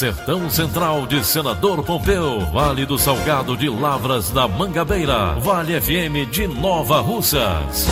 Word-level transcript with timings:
Sertão 0.00 0.48
Central 0.48 1.06
de 1.06 1.22
Senador 1.22 1.84
Pompeu, 1.84 2.40
Vale 2.46 2.86
do 2.86 2.96
Salgado 2.96 3.54
de 3.54 3.68
Lavras 3.68 4.30
da 4.30 4.48
Mangabeira, 4.48 5.34
Vale 5.40 5.78
FM 5.78 6.26
de 6.30 6.46
Nova 6.46 7.02
Russas. 7.02 7.86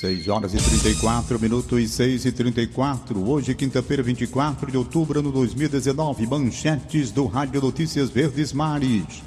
6 0.00 0.26
horas 0.26 0.52
e 0.52 0.56
34 0.56 1.38
minutos 1.38 1.80
e 1.80 1.86
6 1.86 2.24
e 2.24 2.32
34. 2.32 3.24
Hoje, 3.24 3.54
quinta-feira, 3.54 4.02
24 4.02 4.68
de 4.68 4.76
outubro, 4.76 5.20
ano 5.20 5.30
2019. 5.30 6.26
Manchetes 6.26 7.12
do 7.12 7.26
Rádio 7.26 7.60
Notícias 7.60 8.10
Verdes 8.10 8.52
Mares. 8.52 9.22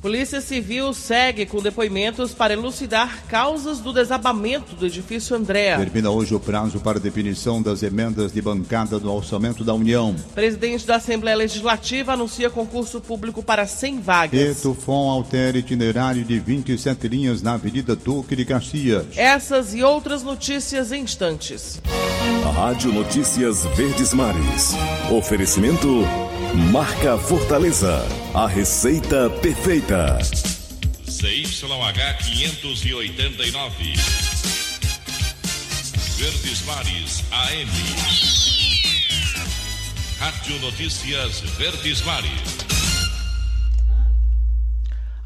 Polícia 0.00 0.40
Civil 0.40 0.94
segue 0.94 1.44
com 1.44 1.60
depoimentos 1.60 2.32
para 2.32 2.52
elucidar 2.52 3.24
causas 3.26 3.80
do 3.80 3.92
desabamento 3.92 4.76
do 4.76 4.86
edifício 4.86 5.34
Andréa. 5.34 5.76
Termina 5.76 6.10
hoje 6.10 6.34
o 6.34 6.40
prazo 6.40 6.78
para 6.78 7.00
definição 7.00 7.60
das 7.60 7.82
emendas 7.82 8.32
de 8.32 8.40
bancada 8.40 8.98
do 8.98 9.12
orçamento 9.12 9.64
da 9.64 9.74
União. 9.74 10.14
Presidente 10.34 10.86
da 10.86 10.96
Assembleia 10.96 11.36
Legislativa 11.36 12.12
anuncia 12.12 12.48
concurso 12.48 13.00
público 13.00 13.42
para 13.42 13.66
100 13.66 14.00
vagas. 14.00 14.58
Etufon 14.58 15.10
altera 15.10 15.58
itinerário 15.58 16.24
de 16.24 16.38
27 16.38 17.08
linhas 17.08 17.42
na 17.42 17.54
Avenida 17.54 17.96
Duque 17.96 18.36
de 18.36 18.44
Caxias. 18.44 19.06
Essas 19.16 19.74
e 19.74 19.82
outras 19.82 20.22
notícias 20.22 20.92
em 20.92 21.08
instantes. 21.08 21.80
A 22.46 22.50
Rádio 22.50 22.92
Notícias 22.92 23.64
Verdes 23.74 24.12
Mares. 24.12 24.74
Oferecimento 25.10 26.04
Marca 26.54 27.18
Fortaleza. 27.18 28.06
A 28.34 28.46
receita 28.46 29.30
perfeita. 29.42 30.18
CYH 31.06 32.18
589. 32.24 33.94
Verdes 36.18 36.62
Mares 36.64 37.24
AM. 37.30 37.68
Rádio 40.18 40.60
Notícias 40.60 41.40
Verdes 41.58 42.04
Mares. 42.04 42.67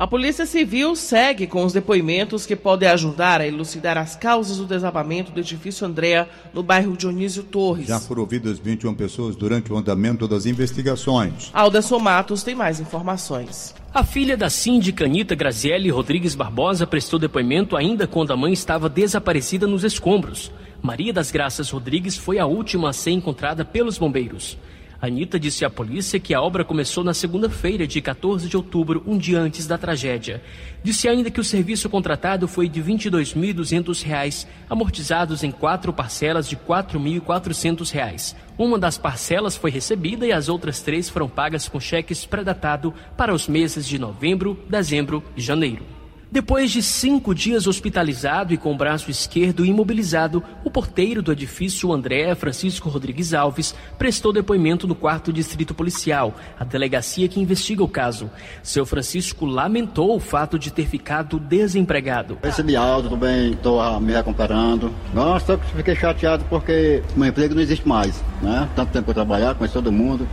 A 0.03 0.06
Polícia 0.08 0.45
Civil 0.45 0.97
segue 0.97 1.47
com 1.47 1.64
os 1.64 1.72
depoimentos 1.72 2.45
que 2.45 2.56
podem 2.56 2.89
ajudar 2.89 3.41
a 3.41 3.47
elucidar 3.47 3.97
as 3.97 4.17
causas 4.17 4.56
do 4.56 4.67
desabamento 4.67 5.31
do 5.31 5.39
edifício 5.39 5.86
Andréa 5.86 6.29
no 6.52 6.61
bairro 6.61 6.96
Dionísio 6.96 7.45
Torres. 7.45 7.86
Já 7.86 8.01
foram 8.01 8.23
ouvidas 8.23 8.58
21 8.58 8.95
pessoas 8.95 9.36
durante 9.36 9.73
o 9.73 9.77
andamento 9.77 10.27
das 10.27 10.45
investigações. 10.45 11.51
Alderson 11.52 12.01
Matos 12.01 12.42
tem 12.42 12.52
mais 12.52 12.80
informações. 12.80 13.77
A 13.95 14.02
filha 14.02 14.36
da 14.36 14.51
síndica 14.51 15.05
Anitta 15.05 15.36
Grazielli 15.36 15.89
Rodrigues 15.89 16.34
Barbosa 16.34 16.84
prestou 16.84 17.20
depoimento 17.20 17.77
ainda 17.77 18.05
quando 18.05 18.33
a 18.33 18.36
mãe 18.36 18.52
estava 18.52 18.89
desaparecida 18.89 19.69
nos 19.69 19.84
escombros. 19.84 20.51
Maria 20.83 21.13
das 21.13 21.30
Graças 21.30 21.70
Rodrigues 21.70 22.17
foi 22.17 22.40
a 22.40 22.46
última 22.46 22.90
a 22.90 22.92
ser 22.92 23.13
encontrada 23.13 23.64
pelos 23.64 23.98
bombeiros. 23.98 24.58
Anitta 25.02 25.36
disse 25.36 25.64
à 25.64 25.68
polícia 25.68 26.20
que 26.20 26.33
a 26.33 26.40
obra 26.40 26.64
começou 26.64 27.02
na 27.02 27.13
segunda-feira, 27.13 27.89
de 27.89 28.01
14 28.01 28.48
de 28.48 28.57
outubro, 28.57 29.02
um 29.05 29.18
dia 29.18 29.40
antes 29.40 29.67
da 29.67 29.77
tragédia. 29.77 30.40
Disse 30.80 31.08
ainda 31.08 31.29
que 31.29 31.40
o 31.40 31.45
serviço 31.45 31.90
contratado 31.90 32.46
foi 32.46 32.68
de 32.68 32.80
R$ 32.80 32.92
22.200, 32.95 34.46
amortizados 34.70 35.42
em 35.42 35.51
quatro 35.51 35.92
parcelas 35.92 36.48
de 36.48 36.55
R$ 36.55 36.61
4.400. 36.68 38.36
Uma 38.57 38.79
das 38.79 38.96
parcelas 38.96 39.57
foi 39.57 39.73
recebida 39.73 40.24
e 40.24 40.30
as 40.30 40.48
outras 40.48 40.80
três 40.80 41.08
foram 41.08 41.29
pagas 41.29 41.69
com 41.69 41.80
cheques 41.80 42.24
pré-datado 42.24 42.95
para 43.17 43.34
os 43.34 43.48
meses 43.48 43.84
de 43.84 43.98
novembro, 43.98 44.57
dezembro 44.70 45.20
e 45.36 45.40
janeiro. 45.40 45.92
Depois 46.33 46.70
de 46.70 46.83
cinco 46.83 47.35
dias 47.35 47.67
hospitalizado 47.67 48.55
e 48.55 48.57
com 48.57 48.73
o 48.73 48.77
braço 48.77 49.11
esquerdo 49.11 49.67
imobilizado, 49.67 50.43
o 50.65 50.70
porteiro 50.70 51.20
do 51.20 51.31
edifício 51.31 51.93
André 51.93 52.35
Francisco 52.35 52.89
Rodrigues 52.89 53.35
Alves 53.35 53.75
prestou 53.98 54.33
depoimento 54.33 54.89
no 54.89 54.95
quarto 54.95 55.31
distrito 55.31 55.75
policial, 55.75 56.35
a 56.59 56.65
delegacia 56.65 57.29
que 57.29 57.39
investiga 57.39 57.85
o 57.85 57.89
caso. 57.89 58.31
Seu 58.63 58.87
Francisco 58.87 59.45
lamentou 59.45 60.17
o 60.17 60.19
fato 60.19 60.59
de 60.59 60.73
ter 60.73 60.87
ficado 60.87 61.39
desempregado. 61.39 62.39
Recebi 62.43 62.77
alto, 62.77 63.11
também 63.11 63.53
estou 63.53 64.01
me 64.01 64.14
recuperando. 64.14 64.91
Nossa, 65.13 65.59
fiquei 65.77 65.95
chateado 65.95 66.47
porque 66.49 67.03
meu 67.14 67.29
emprego 67.29 67.55
não 67.55 67.61
existe 67.61 67.87
mais, 67.87 68.25
né? 68.41 68.67
Tanto 68.75 68.91
tempo 68.91 69.11
eu 69.11 69.14
trabalhar, 69.14 69.55
conheço 69.55 69.75
todo 69.75 69.93
mundo, 69.93 70.27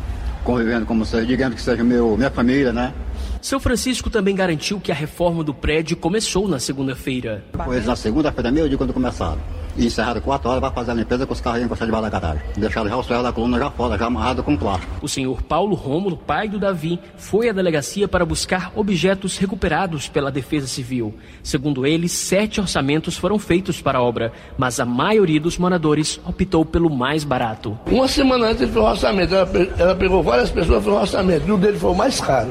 convivendo 0.46 0.86
como 0.86 1.06
seja, 1.06 1.26
digamos 1.26 1.56
que 1.56 1.62
seja 1.62 1.84
meu, 1.84 2.16
minha 2.16 2.31
família, 2.31 2.72
né? 2.72 2.94
Seu 3.41 3.57
Francisco 3.59 4.09
também 4.09 4.35
garantiu 4.35 4.81
que 4.81 4.91
a 4.91 4.95
reforma 4.95 5.45
do 5.45 5.53
prédio 5.53 5.95
começou 5.95 6.45
na 6.45 6.59
segunda-feira. 6.59 7.41
Pois 7.53 7.85
na 7.85 7.95
segunda-feira, 7.95 8.51
meio 8.51 8.67
dia, 8.67 8.77
quando 8.77 8.94
começaram. 8.94 9.39
E 9.77 9.85
encerraram 9.85 10.19
quatro 10.19 10.50
horas 10.50 10.59
para 10.59 10.72
fazer 10.72 10.91
a 10.91 10.94
limpeza 10.94 11.25
com 11.25 11.31
os 11.31 11.39
carros 11.39 11.61
encostados 11.61 11.88
debaixo 11.88 12.11
da 12.11 12.19
garagem. 12.19 12.44
Deixaram 12.57 12.89
já 12.89 12.97
o 12.97 13.03
ferro 13.03 13.23
da 13.23 13.31
coluna 13.31 13.57
já 13.57 13.72
fora, 13.72 13.97
já 13.97 14.07
amarrado 14.07 14.44
com 14.44 14.57
plástico. 14.57 14.91
O 15.01 15.07
senhor 15.07 15.41
Paulo 15.41 15.73
Rômulo, 15.73 16.17
pai 16.17 16.50
do 16.50 16.59
Davi, 16.59 17.00
foi 17.16 17.47
à 17.47 17.53
delegacia 17.53 18.09
para 18.09 18.25
buscar 18.25 18.73
objetos 18.75 19.38
recuperados 19.38 20.09
pela 20.09 20.29
Defesa 20.29 20.67
Civil. 20.67 21.13
Segundo 21.41 21.88
ele, 21.88 22.09
sete 22.09 22.59
orçamentos 22.59 23.16
foram 23.16 23.39
feitos 23.39 23.81
para 23.81 24.00
a 24.00 24.01
obra, 24.01 24.33
mas 24.57 24.81
a 24.81 24.85
maioria 24.85 25.39
dos 25.39 25.57
moradores 25.57 26.19
optou 26.25 26.66
pelo 26.66 26.89
mais 26.89 27.23
barato. 27.23 27.79
Uma 27.88 28.07
semana 28.09 28.47
antes 28.47 28.63
ele 28.63 28.71
fez 28.71 28.83
o 28.83 28.89
orçamento, 28.89 29.33
ela, 29.33 29.50
ela 29.77 29.95
pegou 29.95 30.21
várias 30.21 30.50
pessoas 30.50 30.81
e 30.81 30.83
fez 30.83 30.95
o 30.95 31.00
orçamento, 31.00 31.47
e 31.47 31.51
o 31.53 31.57
dele 31.57 31.79
foi 31.79 31.91
o 31.91 31.95
mais 31.95 32.19
caro 32.19 32.50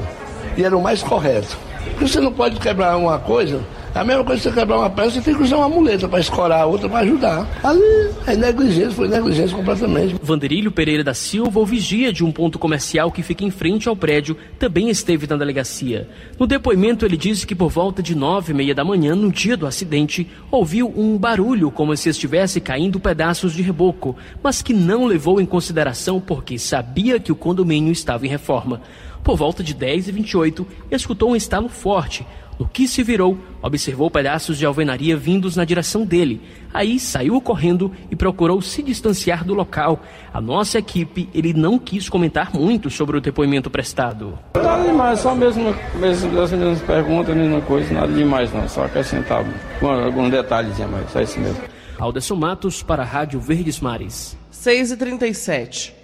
e 0.59 0.63
era 0.63 0.77
o 0.77 0.81
mais 0.81 1.01
correto. 1.01 1.57
Porque 1.91 2.07
você 2.07 2.19
não 2.19 2.31
pode 2.31 2.59
quebrar 2.59 2.97
uma 2.97 3.17
coisa, 3.17 3.61
a 3.93 4.03
mesma 4.03 4.23
coisa 4.23 4.41
que 4.41 4.49
você 4.49 4.59
quebrar 4.59 4.77
uma 4.77 4.89
peça, 4.89 5.11
você 5.11 5.21
tem 5.21 5.35
que 5.35 5.41
usar 5.41 5.57
uma 5.57 5.69
muleta 5.69 6.07
para 6.07 6.19
escorar 6.19 6.61
a 6.61 6.65
outra 6.65 6.87
para 6.87 6.99
ajudar. 6.99 7.47
Ali 7.63 7.81
é 8.27 8.35
negligência, 8.35 8.91
foi 8.91 9.07
negligência 9.07 9.55
completamente. 9.55 10.15
Vanderílio 10.21 10.71
Pereira 10.71 11.03
da 11.03 11.13
Silva, 11.13 11.59
o 11.59 11.65
vigia 11.65 12.13
de 12.13 12.23
um 12.23 12.31
ponto 12.31 12.59
comercial 12.59 13.11
que 13.11 13.23
fica 13.23 13.43
em 13.43 13.49
frente 13.49 13.89
ao 13.89 13.95
prédio, 13.95 14.37
também 14.59 14.89
esteve 14.89 15.25
na 15.25 15.35
delegacia. 15.35 16.07
No 16.37 16.45
depoimento, 16.45 17.05
ele 17.05 17.17
disse 17.17 17.47
que 17.47 17.55
por 17.55 17.69
volta 17.69 18.03
de 18.03 18.15
nove 18.15 18.51
e 18.51 18.55
meia 18.55 18.75
da 18.75 18.85
manhã, 18.85 19.15
no 19.15 19.31
dia 19.31 19.57
do 19.57 19.65
acidente, 19.65 20.29
ouviu 20.51 20.93
um 20.95 21.17
barulho 21.17 21.71
como 21.71 21.95
se 21.97 22.09
estivesse 22.09 22.61
caindo 22.61 22.99
pedaços 22.99 23.53
de 23.53 23.63
reboco, 23.63 24.15
mas 24.43 24.61
que 24.61 24.73
não 24.73 25.05
levou 25.05 25.41
em 25.41 25.45
consideração 25.45 26.19
porque 26.21 26.59
sabia 26.59 27.19
que 27.19 27.31
o 27.31 27.35
condomínio 27.35 27.91
estava 27.91 28.25
em 28.25 28.29
reforma. 28.29 28.81
Por 29.23 29.37
volta 29.37 29.63
de 29.63 29.73
10 29.73 30.07
e 30.07 30.11
28, 30.11 30.67
escutou 30.91 31.31
um 31.31 31.35
estalo 31.35 31.69
forte. 31.69 32.25
No 32.59 32.67
que 32.67 32.89
se 32.89 33.01
virou, 33.03 33.37
observou 33.61 34.11
pedaços 34.11 34.57
de 34.57 34.65
alvenaria 34.65 35.15
vindos 35.15 35.55
na 35.55 35.63
direção 35.63 36.05
dele. 36.05 36.41
Aí 36.73 36.99
saiu 36.99 37.39
correndo 37.39 37.89
e 38.11 38.17
procurou 38.17 38.61
se 38.61 38.83
distanciar 38.83 39.45
do 39.45 39.53
local. 39.53 40.01
A 40.33 40.41
nossa 40.41 40.77
equipe, 40.77 41.29
ele 41.33 41.53
não 41.53 41.79
quis 41.79 42.09
comentar 42.09 42.53
muito 42.53 42.89
sobre 42.89 43.17
o 43.17 43.21
depoimento 43.21 43.69
prestado. 43.69 44.37
Nada 44.55 44.83
demais, 44.83 45.21
só 45.21 45.33
mesmo, 45.33 45.73
mesmo 45.95 46.41
as 46.41 46.51
mesmas 46.51 46.81
perguntas, 46.81 47.33
a 47.33 47.35
mesma 47.35 47.61
coisa, 47.61 47.93
nada 47.93 48.11
demais 48.11 48.51
não, 48.53 48.67
só 48.67 48.83
acrescentar 48.83 49.45
algum 49.81 50.29
detalhezinho 50.29 50.89
mais, 50.89 51.09
só 51.11 51.21
isso 51.21 51.39
mesmo. 51.39 51.63
Alderson 51.97 52.35
Matos 52.35 52.83
para 52.83 53.03
a 53.03 53.05
Rádio 53.05 53.39
Verdes 53.39 53.79
Mares. 53.79 54.37
6 54.51 54.91
e 54.91 54.97
37 54.97 55.98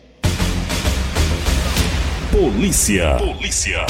Polícia. 2.38 3.16
Polícia. 3.16 3.86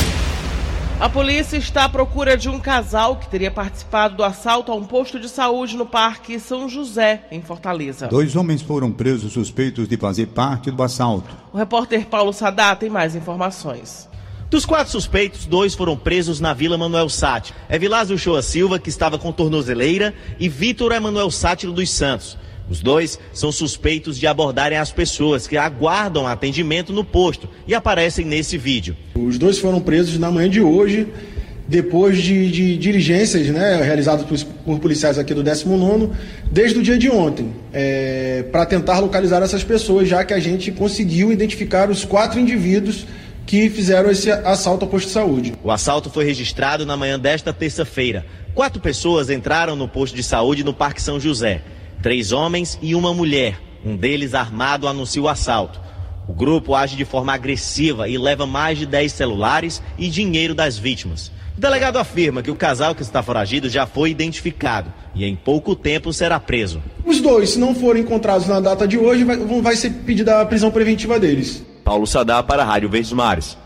A 0.99 1.09
polícia 1.09 1.57
está 1.57 1.85
à 1.85 1.89
procura 1.89 2.37
de 2.37 2.47
um 2.47 2.59
casal 2.59 3.15
que 3.15 3.27
teria 3.27 3.49
participado 3.49 4.17
do 4.17 4.23
assalto 4.23 4.71
a 4.71 4.75
um 4.75 4.83
posto 4.85 5.19
de 5.19 5.27
saúde 5.27 5.75
no 5.75 5.83
Parque 5.83 6.39
São 6.39 6.69
José, 6.69 7.23
em 7.31 7.41
Fortaleza. 7.41 8.07
Dois 8.07 8.35
homens 8.35 8.61
foram 8.61 8.91
presos 8.91 9.33
suspeitos 9.33 9.87
de 9.87 9.97
fazer 9.97 10.27
parte 10.27 10.69
do 10.69 10.83
assalto. 10.83 11.35
O 11.51 11.57
repórter 11.57 12.05
Paulo 12.05 12.31
Sadá 12.31 12.75
tem 12.75 12.87
mais 12.87 13.15
informações. 13.15 14.07
Dos 14.47 14.63
quatro 14.63 14.91
suspeitos, 14.91 15.47
dois 15.47 15.73
foram 15.73 15.97
presos 15.97 16.39
na 16.39 16.53
Vila 16.53 16.77
Manuel 16.77 17.09
Sátiro. 17.09 17.57
É 17.67 17.79
Vilásio 17.79 18.15
Shoa 18.15 18.43
Silva, 18.43 18.77
que 18.77 18.89
estava 18.89 19.17
com 19.17 19.31
tornozeleira, 19.31 20.13
e 20.39 20.47
Vitor 20.47 20.91
Emanuel 20.91 21.31
Sátiro 21.31 21.73
dos 21.73 21.89
Santos. 21.89 22.37
Os 22.69 22.81
dois 22.81 23.19
são 23.31 23.51
suspeitos 23.51 24.17
de 24.17 24.25
abordarem 24.25 24.77
as 24.77 24.91
pessoas 24.91 25.47
que 25.47 25.57
aguardam 25.57 26.27
atendimento 26.27 26.91
no 26.91 27.03
posto 27.03 27.47
e 27.67 27.75
aparecem 27.75 28.25
nesse 28.25 28.57
vídeo. 28.57 28.95
Os 29.15 29.37
dois 29.37 29.59
foram 29.59 29.79
presos 29.79 30.17
na 30.17 30.31
manhã 30.31 30.49
de 30.49 30.61
hoje, 30.61 31.07
depois 31.67 32.21
de, 32.21 32.49
de 32.51 32.77
diligências 32.77 33.47
né, 33.47 33.81
realizadas 33.81 34.25
por, 34.25 34.37
por, 34.63 34.79
policiais 34.79 35.17
aqui 35.17 35.33
do 35.33 35.43
19, 35.43 36.09
desde 36.51 36.79
o 36.79 36.83
dia 36.83 36.97
de 36.97 37.09
ontem, 37.09 37.53
é, 37.73 38.43
para 38.51 38.65
tentar 38.65 38.99
localizar 38.99 39.41
essas 39.41 39.63
pessoas, 39.63 40.07
já 40.07 40.23
que 40.23 40.33
a 40.33 40.39
gente 40.39 40.71
conseguiu 40.71 41.31
identificar 41.31 41.89
os 41.89 42.03
quatro 42.03 42.39
indivíduos 42.39 43.05
que 43.45 43.69
fizeram 43.69 44.09
esse 44.09 44.31
assalto 44.31 44.85
ao 44.85 44.91
posto 44.91 45.07
de 45.07 45.13
saúde. 45.13 45.53
O 45.63 45.71
assalto 45.71 46.09
foi 46.09 46.25
registrado 46.25 46.85
na 46.85 46.97
manhã 46.97 47.19
desta 47.19 47.53
terça-feira. 47.53 48.25
Quatro 48.55 48.81
pessoas 48.81 49.29
entraram 49.29 49.75
no 49.75 49.87
posto 49.87 50.15
de 50.15 50.23
saúde 50.23 50.63
no 50.63 50.73
Parque 50.73 51.01
São 51.01 51.19
José. 51.19 51.61
Três 52.01 52.31
homens 52.31 52.77
e 52.81 52.95
uma 52.95 53.13
mulher. 53.13 53.59
Um 53.83 53.95
deles 53.95 54.33
armado 54.33 54.87
anuncia 54.87 55.21
o 55.21 55.29
assalto. 55.29 55.79
O 56.27 56.33
grupo 56.33 56.73
age 56.73 56.95
de 56.95 57.05
forma 57.05 57.33
agressiva 57.33 58.09
e 58.09 58.17
leva 58.17 58.45
mais 58.45 58.77
de 58.77 58.85
10 58.85 59.11
celulares 59.11 59.81
e 59.97 60.09
dinheiro 60.09 60.55
das 60.55 60.77
vítimas. 60.77 61.31
O 61.55 61.61
delegado 61.61 61.97
afirma 61.97 62.41
que 62.41 62.51
o 62.51 62.55
casal 62.55 62.93
que 62.93 63.01
está 63.01 63.23
foragido 63.23 63.69
já 63.69 63.85
foi 63.85 64.09
identificado 64.09 64.91
e 65.13 65.23
em 65.23 65.35
pouco 65.35 65.75
tempo 65.75 66.11
será 66.11 66.39
preso. 66.39 66.81
Os 67.05 67.21
dois, 67.21 67.51
se 67.51 67.59
não 67.59 67.73
forem 67.73 68.03
encontrados 68.03 68.47
na 68.47 68.59
data 68.59 68.87
de 68.87 68.97
hoje, 68.97 69.23
vai, 69.23 69.37
vai 69.37 69.75
ser 69.75 69.91
pedida 69.91 70.41
a 70.41 70.45
prisão 70.45 70.71
preventiva 70.71 71.19
deles. 71.19 71.63
Paulo 71.83 72.05
Sadar 72.07 72.43
para 72.43 72.63
a 72.63 72.65
Rádio 72.65 72.89
Verdes 72.89 73.13
Mares. 73.13 73.57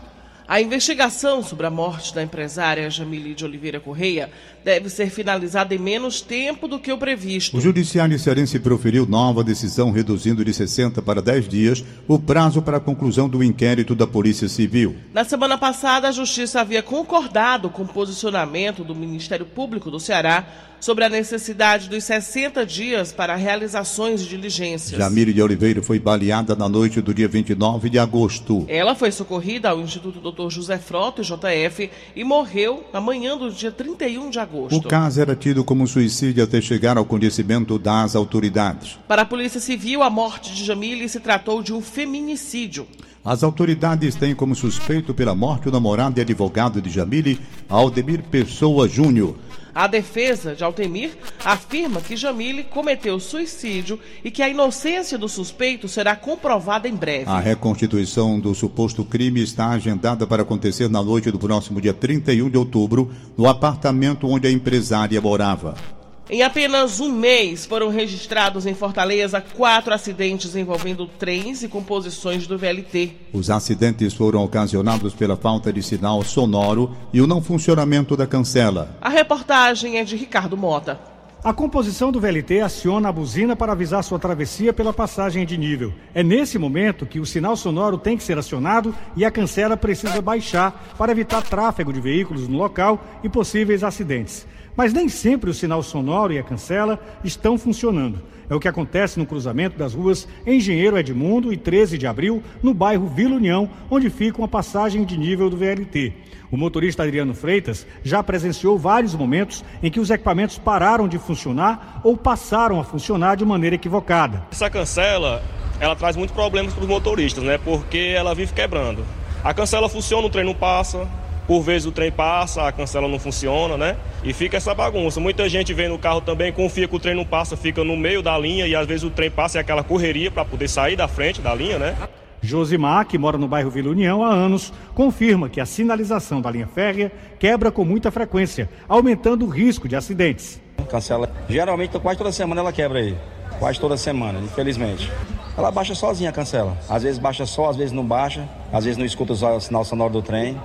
A 0.50 0.60
investigação 0.60 1.44
sobre 1.44 1.64
a 1.64 1.70
morte 1.70 2.12
da 2.12 2.24
empresária 2.24 2.90
Jamile 2.90 3.36
de 3.36 3.44
Oliveira 3.44 3.78
Correia 3.78 4.28
deve 4.64 4.88
ser 4.90 5.08
finalizada 5.08 5.72
em 5.76 5.78
menos 5.78 6.20
tempo 6.20 6.66
do 6.66 6.80
que 6.80 6.92
o 6.92 6.98
previsto. 6.98 7.56
O 7.56 7.60
Judiciário 7.60 8.18
Cearense 8.18 8.58
proferiu 8.58 9.06
nova 9.06 9.44
decisão 9.44 9.92
reduzindo 9.92 10.44
de 10.44 10.52
60 10.52 11.00
para 11.02 11.22
10 11.22 11.48
dias 11.48 11.84
o 12.08 12.18
prazo 12.18 12.60
para 12.60 12.78
a 12.78 12.80
conclusão 12.80 13.28
do 13.28 13.44
inquérito 13.44 13.94
da 13.94 14.08
Polícia 14.08 14.48
Civil. 14.48 14.96
Na 15.14 15.22
semana 15.22 15.56
passada, 15.56 16.08
a 16.08 16.12
Justiça 16.12 16.60
havia 16.60 16.82
concordado 16.82 17.70
com 17.70 17.84
o 17.84 17.88
posicionamento 17.88 18.82
do 18.82 18.92
Ministério 18.92 19.46
Público 19.46 19.88
do 19.88 20.00
Ceará 20.00 20.44
sobre 20.80 21.04
a 21.04 21.08
necessidade 21.08 21.88
dos 21.88 22.04
60 22.04 22.64
dias 22.64 23.12
para 23.12 23.36
realizações 23.36 24.22
de 24.22 24.28
diligências. 24.28 24.98
Jamile 24.98 25.32
de 25.32 25.42
Oliveira 25.42 25.82
foi 25.82 25.98
baleada 25.98 26.56
na 26.56 26.68
noite 26.68 27.00
do 27.00 27.12
dia 27.12 27.28
29 27.28 27.90
de 27.90 27.98
agosto. 27.98 28.64
Ela 28.68 28.94
foi 28.94 29.12
socorrida 29.12 29.70
ao 29.70 29.80
Instituto 29.80 30.20
Dr. 30.20 30.50
José 30.50 30.78
Frota, 30.78 31.22
JF, 31.22 31.90
e 32.16 32.24
morreu 32.24 32.84
na 32.92 33.00
manhã 33.00 33.36
do 33.36 33.50
dia 33.50 33.70
31 33.70 34.30
de 34.30 34.38
agosto. 34.38 34.76
O 34.76 34.82
caso 34.82 35.20
era 35.20 35.36
tido 35.36 35.62
como 35.62 35.86
suicídio 35.86 36.42
até 36.42 36.60
chegar 36.60 36.96
ao 36.96 37.04
conhecimento 37.04 37.78
das 37.78 38.16
autoridades. 38.16 38.98
Para 39.06 39.22
a 39.22 39.26
Polícia 39.26 39.60
Civil, 39.60 40.02
a 40.02 40.10
morte 40.10 40.54
de 40.54 40.64
Jamile 40.64 41.08
se 41.08 41.20
tratou 41.20 41.62
de 41.62 41.72
um 41.72 41.80
feminicídio. 41.80 42.86
As 43.22 43.42
autoridades 43.42 44.14
têm 44.14 44.34
como 44.34 44.54
suspeito 44.54 45.12
pela 45.12 45.34
morte 45.34 45.68
o 45.68 45.70
namorado 45.70 46.18
e 46.18 46.22
advogado 46.22 46.80
de 46.80 46.88
Jamile, 46.88 47.38
Aldemir 47.68 48.22
Pessoa 48.22 48.88
Júnior. 48.88 49.36
A 49.74 49.86
defesa 49.86 50.54
de 50.54 50.64
Altemir 50.64 51.12
afirma 51.44 52.00
que 52.00 52.16
Jamile 52.16 52.64
cometeu 52.64 53.20
suicídio 53.20 53.98
e 54.24 54.30
que 54.30 54.42
a 54.42 54.48
inocência 54.48 55.16
do 55.16 55.28
suspeito 55.28 55.88
será 55.88 56.16
comprovada 56.16 56.88
em 56.88 56.94
breve. 56.94 57.30
A 57.30 57.38
reconstituição 57.38 58.38
do 58.40 58.54
suposto 58.54 59.04
crime 59.04 59.42
está 59.42 59.70
agendada 59.70 60.26
para 60.26 60.42
acontecer 60.42 60.88
na 60.88 61.02
noite 61.02 61.30
do 61.30 61.38
próximo 61.38 61.80
dia 61.80 61.94
31 61.94 62.50
de 62.50 62.58
outubro, 62.58 63.10
no 63.36 63.48
apartamento 63.48 64.26
onde 64.26 64.46
a 64.46 64.50
empresária 64.50 65.20
morava. 65.20 65.99
Em 66.32 66.42
apenas 66.42 67.00
um 67.00 67.10
mês 67.10 67.66
foram 67.66 67.88
registrados 67.88 68.64
em 68.64 68.72
Fortaleza 68.72 69.40
quatro 69.40 69.92
acidentes 69.92 70.54
envolvendo 70.54 71.04
trens 71.04 71.64
e 71.64 71.68
composições 71.68 72.46
do 72.46 72.56
VLT. 72.56 73.10
Os 73.32 73.50
acidentes 73.50 74.14
foram 74.14 74.44
ocasionados 74.44 75.12
pela 75.12 75.36
falta 75.36 75.72
de 75.72 75.82
sinal 75.82 76.22
sonoro 76.22 76.94
e 77.12 77.20
o 77.20 77.26
não 77.26 77.42
funcionamento 77.42 78.16
da 78.16 78.28
cancela. 78.28 78.96
A 79.00 79.08
reportagem 79.08 79.98
é 79.98 80.04
de 80.04 80.14
Ricardo 80.14 80.56
Mota. 80.56 81.00
A 81.42 81.52
composição 81.52 82.12
do 82.12 82.20
VLT 82.20 82.60
aciona 82.60 83.08
a 83.08 83.12
buzina 83.12 83.56
para 83.56 83.72
avisar 83.72 84.04
sua 84.04 84.18
travessia 84.18 84.72
pela 84.72 84.92
passagem 84.92 85.44
de 85.44 85.58
nível. 85.58 85.92
É 86.14 86.22
nesse 86.22 86.58
momento 86.58 87.06
que 87.06 87.18
o 87.18 87.26
sinal 87.26 87.56
sonoro 87.56 87.98
tem 87.98 88.16
que 88.16 88.22
ser 88.22 88.38
acionado 88.38 88.94
e 89.16 89.24
a 89.24 89.32
cancela 89.32 89.76
precisa 89.76 90.22
baixar 90.22 90.94
para 90.96 91.10
evitar 91.10 91.42
tráfego 91.42 91.92
de 91.92 92.00
veículos 92.00 92.46
no 92.46 92.58
local 92.58 93.02
e 93.24 93.28
possíveis 93.28 93.82
acidentes. 93.82 94.46
Mas 94.76 94.92
nem 94.92 95.08
sempre 95.08 95.50
o 95.50 95.54
sinal 95.54 95.82
sonoro 95.82 96.32
e 96.32 96.38
a 96.38 96.42
cancela 96.42 96.98
estão 97.24 97.58
funcionando. 97.58 98.20
É 98.48 98.54
o 98.54 98.58
que 98.58 98.66
acontece 98.66 99.18
no 99.18 99.26
cruzamento 99.26 99.78
das 99.78 99.94
ruas 99.94 100.26
Engenheiro 100.46 100.98
Edmundo 100.98 101.52
e 101.52 101.56
13 101.56 101.96
de 101.96 102.06
Abril, 102.06 102.42
no 102.62 102.74
bairro 102.74 103.06
Vila 103.06 103.36
União, 103.36 103.70
onde 103.88 104.10
fica 104.10 104.38
uma 104.38 104.48
passagem 104.48 105.04
de 105.04 105.16
nível 105.16 105.48
do 105.48 105.56
VLT. 105.56 106.12
O 106.50 106.56
motorista 106.56 107.04
Adriano 107.04 107.32
Freitas 107.32 107.86
já 108.02 108.22
presenciou 108.24 108.76
vários 108.76 109.14
momentos 109.14 109.64
em 109.80 109.88
que 109.88 110.00
os 110.00 110.10
equipamentos 110.10 110.58
pararam 110.58 111.06
de 111.06 111.16
funcionar 111.16 112.00
ou 112.02 112.16
passaram 112.16 112.80
a 112.80 112.84
funcionar 112.84 113.36
de 113.36 113.44
maneira 113.44 113.76
equivocada. 113.76 114.42
Essa 114.50 114.68
cancela, 114.68 115.42
ela 115.78 115.94
traz 115.94 116.16
muitos 116.16 116.34
problemas 116.34 116.74
para 116.74 116.82
os 116.82 116.88
motoristas, 116.88 117.44
né? 117.44 117.56
Porque 117.56 118.14
ela 118.16 118.34
vive 118.34 118.52
quebrando. 118.52 119.04
A 119.44 119.54
cancela 119.54 119.88
funciona, 119.88 120.26
o 120.26 120.30
trem 120.30 120.44
não 120.44 120.54
passa, 120.54 121.08
por 121.50 121.62
vezes 121.62 121.84
o 121.84 121.90
trem 121.90 122.12
passa, 122.12 122.68
a 122.68 122.70
cancela 122.70 123.08
não 123.08 123.18
funciona, 123.18 123.76
né? 123.76 123.96
E 124.22 124.32
fica 124.32 124.56
essa 124.56 124.72
bagunça. 124.72 125.18
Muita 125.18 125.48
gente 125.48 125.74
vem 125.74 125.88
no 125.88 125.98
carro 125.98 126.20
também, 126.20 126.52
confia 126.52 126.86
que 126.86 126.94
o 126.94 127.00
trem 127.00 127.12
não 127.12 127.24
passa, 127.24 127.56
fica 127.56 127.82
no 127.82 127.96
meio 127.96 128.22
da 128.22 128.38
linha 128.38 128.68
e 128.68 128.76
às 128.76 128.86
vezes 128.86 129.02
o 129.02 129.10
trem 129.10 129.28
passa 129.28 129.58
e 129.58 129.60
aquela 129.60 129.82
correria 129.82 130.30
para 130.30 130.44
poder 130.44 130.68
sair 130.68 130.94
da 130.94 131.08
frente 131.08 131.40
da 131.40 131.52
linha, 131.52 131.76
né? 131.76 131.96
Josimar, 132.40 133.04
que 133.04 133.18
mora 133.18 133.36
no 133.36 133.48
bairro 133.48 133.68
Vila 133.68 133.90
União 133.90 134.22
há 134.22 134.28
anos, 134.28 134.72
confirma 134.94 135.48
que 135.48 135.60
a 135.60 135.66
sinalização 135.66 136.40
da 136.40 136.52
linha 136.52 136.68
férrea 136.68 137.10
quebra 137.36 137.72
com 137.72 137.84
muita 137.84 138.12
frequência, 138.12 138.70
aumentando 138.88 139.44
o 139.44 139.48
risco 139.48 139.88
de 139.88 139.96
acidentes. 139.96 140.60
Cancela. 140.88 141.28
Geralmente, 141.48 141.98
quase 141.98 142.16
toda 142.16 142.30
semana 142.30 142.60
ela 142.60 142.72
quebra 142.72 143.00
aí. 143.00 143.16
Quase 143.58 143.80
toda 143.80 143.96
semana, 143.96 144.38
infelizmente. 144.38 145.10
Ela 145.58 145.70
baixa 145.72 145.94
sozinha 145.94 146.30
a 146.30 146.32
cancela. 146.32 146.78
Às 146.88 147.02
vezes 147.02 147.18
baixa 147.18 147.44
só, 147.44 147.68
às 147.70 147.76
vezes 147.76 147.92
não 147.92 148.04
baixa. 148.04 148.48
Às 148.72 148.84
vezes 148.84 148.96
não 148.96 149.04
escuta 149.04 149.32
o 149.32 149.60
sinal 149.60 149.84
sonoro 149.84 150.12
do 150.12 150.22
trem. 150.22 150.56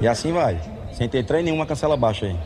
E 0.00 0.08
assim 0.08 0.32
vai. 0.32 0.60
Sem 0.92 1.08
ter 1.08 1.24
trem 1.24 1.42
nenhuma, 1.42 1.66
cancela 1.66 1.96
baixa 1.96 2.26
aí. 2.26 2.36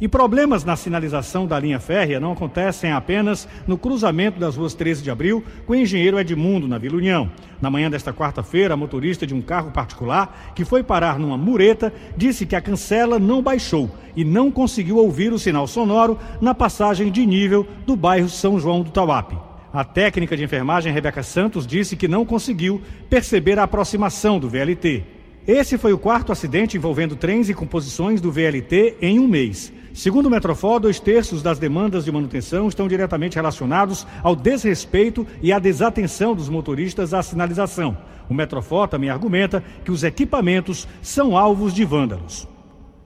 E 0.00 0.08
problemas 0.08 0.64
na 0.64 0.74
sinalização 0.74 1.46
da 1.46 1.58
linha 1.58 1.78
férrea 1.78 2.18
não 2.18 2.32
acontecem 2.32 2.90
apenas 2.90 3.48
no 3.66 3.78
cruzamento 3.78 4.40
das 4.40 4.56
ruas 4.56 4.74
13 4.74 5.02
de 5.02 5.10
abril 5.10 5.44
com 5.66 5.72
o 5.72 5.76
engenheiro 5.76 6.18
Edmundo, 6.18 6.66
na 6.66 6.78
Vila 6.78 6.96
União. 6.96 7.30
Na 7.60 7.70
manhã 7.70 7.88
desta 7.88 8.12
quarta-feira, 8.12 8.74
a 8.74 8.76
motorista 8.76 9.26
de 9.26 9.34
um 9.34 9.40
carro 9.40 9.70
particular 9.70 10.52
que 10.54 10.64
foi 10.64 10.82
parar 10.82 11.18
numa 11.18 11.38
mureta 11.38 11.92
disse 12.16 12.44
que 12.44 12.56
a 12.56 12.60
cancela 12.60 13.18
não 13.18 13.40
baixou 13.40 13.88
e 14.16 14.24
não 14.24 14.50
conseguiu 14.50 14.96
ouvir 14.96 15.32
o 15.32 15.38
sinal 15.38 15.66
sonoro 15.66 16.18
na 16.40 16.54
passagem 16.54 17.10
de 17.10 17.24
nível 17.24 17.66
do 17.86 17.94
bairro 17.94 18.28
São 18.28 18.58
João 18.58 18.82
do 18.82 18.90
Tauape. 18.90 19.38
A 19.72 19.84
técnica 19.84 20.36
de 20.36 20.44
enfermagem 20.44 20.92
Rebeca 20.92 21.22
Santos 21.22 21.66
disse 21.66 21.96
que 21.96 22.08
não 22.08 22.24
conseguiu 22.26 22.82
perceber 23.08 23.58
a 23.58 23.62
aproximação 23.62 24.38
do 24.38 24.48
VLT. 24.48 25.13
Esse 25.46 25.76
foi 25.76 25.92
o 25.92 25.98
quarto 25.98 26.32
acidente 26.32 26.78
envolvendo 26.78 27.16
trens 27.16 27.50
e 27.50 27.54
composições 27.54 28.18
do 28.18 28.32
VLT 28.32 28.96
em 29.02 29.18
um 29.20 29.28
mês. 29.28 29.70
Segundo 29.92 30.26
o 30.26 30.30
Metrofó, 30.30 30.78
dois 30.78 30.98
terços 30.98 31.42
das 31.42 31.58
demandas 31.58 32.06
de 32.06 32.10
manutenção 32.10 32.66
estão 32.66 32.88
diretamente 32.88 33.36
relacionados 33.36 34.06
ao 34.22 34.34
desrespeito 34.34 35.26
e 35.42 35.52
à 35.52 35.58
desatenção 35.58 36.34
dos 36.34 36.48
motoristas 36.48 37.12
à 37.12 37.22
sinalização. 37.22 37.94
O 38.26 38.32
Metrofó 38.32 38.86
também 38.86 39.10
argumenta 39.10 39.62
que 39.84 39.90
os 39.90 40.02
equipamentos 40.02 40.88
são 41.02 41.36
alvos 41.36 41.74
de 41.74 41.84
vândalos. 41.84 42.48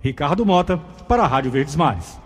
Ricardo 0.01 0.47
Mota, 0.47 0.79
para 1.09 1.25
a 1.25 1.27
Rádio 1.27 1.51
Verdes 1.51 1.75
Mares. 1.75 2.21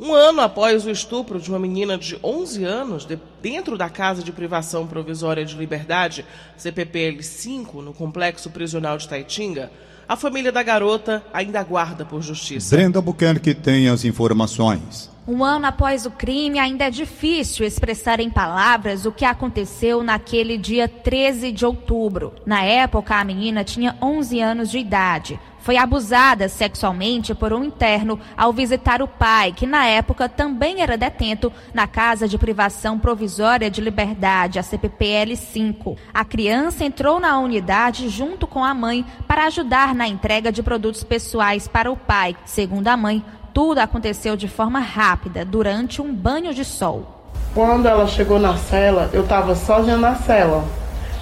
Um 0.00 0.14
ano 0.14 0.40
após 0.42 0.86
o 0.86 0.90
estupro 0.90 1.40
de 1.40 1.50
uma 1.50 1.58
menina 1.58 1.98
de 1.98 2.16
11 2.22 2.62
anos 2.62 3.04
de, 3.04 3.18
dentro 3.42 3.76
da 3.76 3.90
casa 3.90 4.22
de 4.22 4.30
privação 4.30 4.86
provisória 4.86 5.44
de 5.44 5.56
liberdade, 5.56 6.24
CPPL-5, 6.56 7.82
no 7.82 7.92
complexo 7.92 8.48
prisional 8.48 8.96
de 8.96 9.08
Taitinga, 9.08 9.72
a 10.08 10.16
família 10.16 10.52
da 10.52 10.62
garota 10.62 11.24
ainda 11.32 11.58
aguarda 11.58 12.04
por 12.04 12.22
justiça. 12.22 12.76
Brenda 12.76 13.02
Buquerque 13.02 13.52
tem 13.54 13.88
as 13.88 14.04
informações. 14.04 15.10
Um 15.30 15.44
ano 15.44 15.66
após 15.66 16.06
o 16.06 16.10
crime, 16.10 16.58
ainda 16.58 16.86
é 16.86 16.90
difícil 16.90 17.66
expressar 17.66 18.18
em 18.18 18.30
palavras 18.30 19.04
o 19.04 19.12
que 19.12 19.26
aconteceu 19.26 20.02
naquele 20.02 20.56
dia 20.56 20.88
13 20.88 21.52
de 21.52 21.66
outubro. 21.66 22.32
Na 22.46 22.62
época, 22.62 23.14
a 23.14 23.22
menina 23.24 23.62
tinha 23.62 23.94
11 24.00 24.40
anos 24.40 24.70
de 24.70 24.78
idade 24.78 25.38
foi 25.68 25.76
abusada 25.76 26.48
sexualmente 26.48 27.34
por 27.34 27.52
um 27.52 27.62
interno 27.62 28.18
ao 28.34 28.54
visitar 28.54 29.02
o 29.02 29.06
pai, 29.06 29.52
que 29.52 29.66
na 29.66 29.84
época 29.84 30.26
também 30.26 30.80
era 30.80 30.96
detento 30.96 31.52
na 31.74 31.86
Casa 31.86 32.26
de 32.26 32.38
Privação 32.38 32.98
Provisória 32.98 33.70
de 33.70 33.82
Liberdade, 33.82 34.58
a 34.58 34.62
CPPL 34.62 35.36
5. 35.36 35.94
A 36.14 36.24
criança 36.24 36.84
entrou 36.84 37.20
na 37.20 37.38
unidade 37.38 38.08
junto 38.08 38.46
com 38.46 38.64
a 38.64 38.72
mãe 38.72 39.04
para 39.26 39.44
ajudar 39.44 39.94
na 39.94 40.08
entrega 40.08 40.50
de 40.50 40.62
produtos 40.62 41.04
pessoais 41.04 41.68
para 41.68 41.92
o 41.92 41.96
pai. 41.98 42.34
Segundo 42.46 42.88
a 42.88 42.96
mãe, 42.96 43.22
tudo 43.58 43.80
aconteceu 43.80 44.36
de 44.36 44.46
forma 44.46 44.78
rápida, 44.78 45.44
durante 45.44 46.00
um 46.00 46.14
banho 46.14 46.54
de 46.54 46.64
sol. 46.64 47.24
Quando 47.52 47.88
ela 47.88 48.06
chegou 48.06 48.38
na 48.38 48.56
cela, 48.56 49.10
eu 49.12 49.24
estava 49.24 49.56
sozinha 49.56 49.96
na 49.96 50.14
cela. 50.14 50.64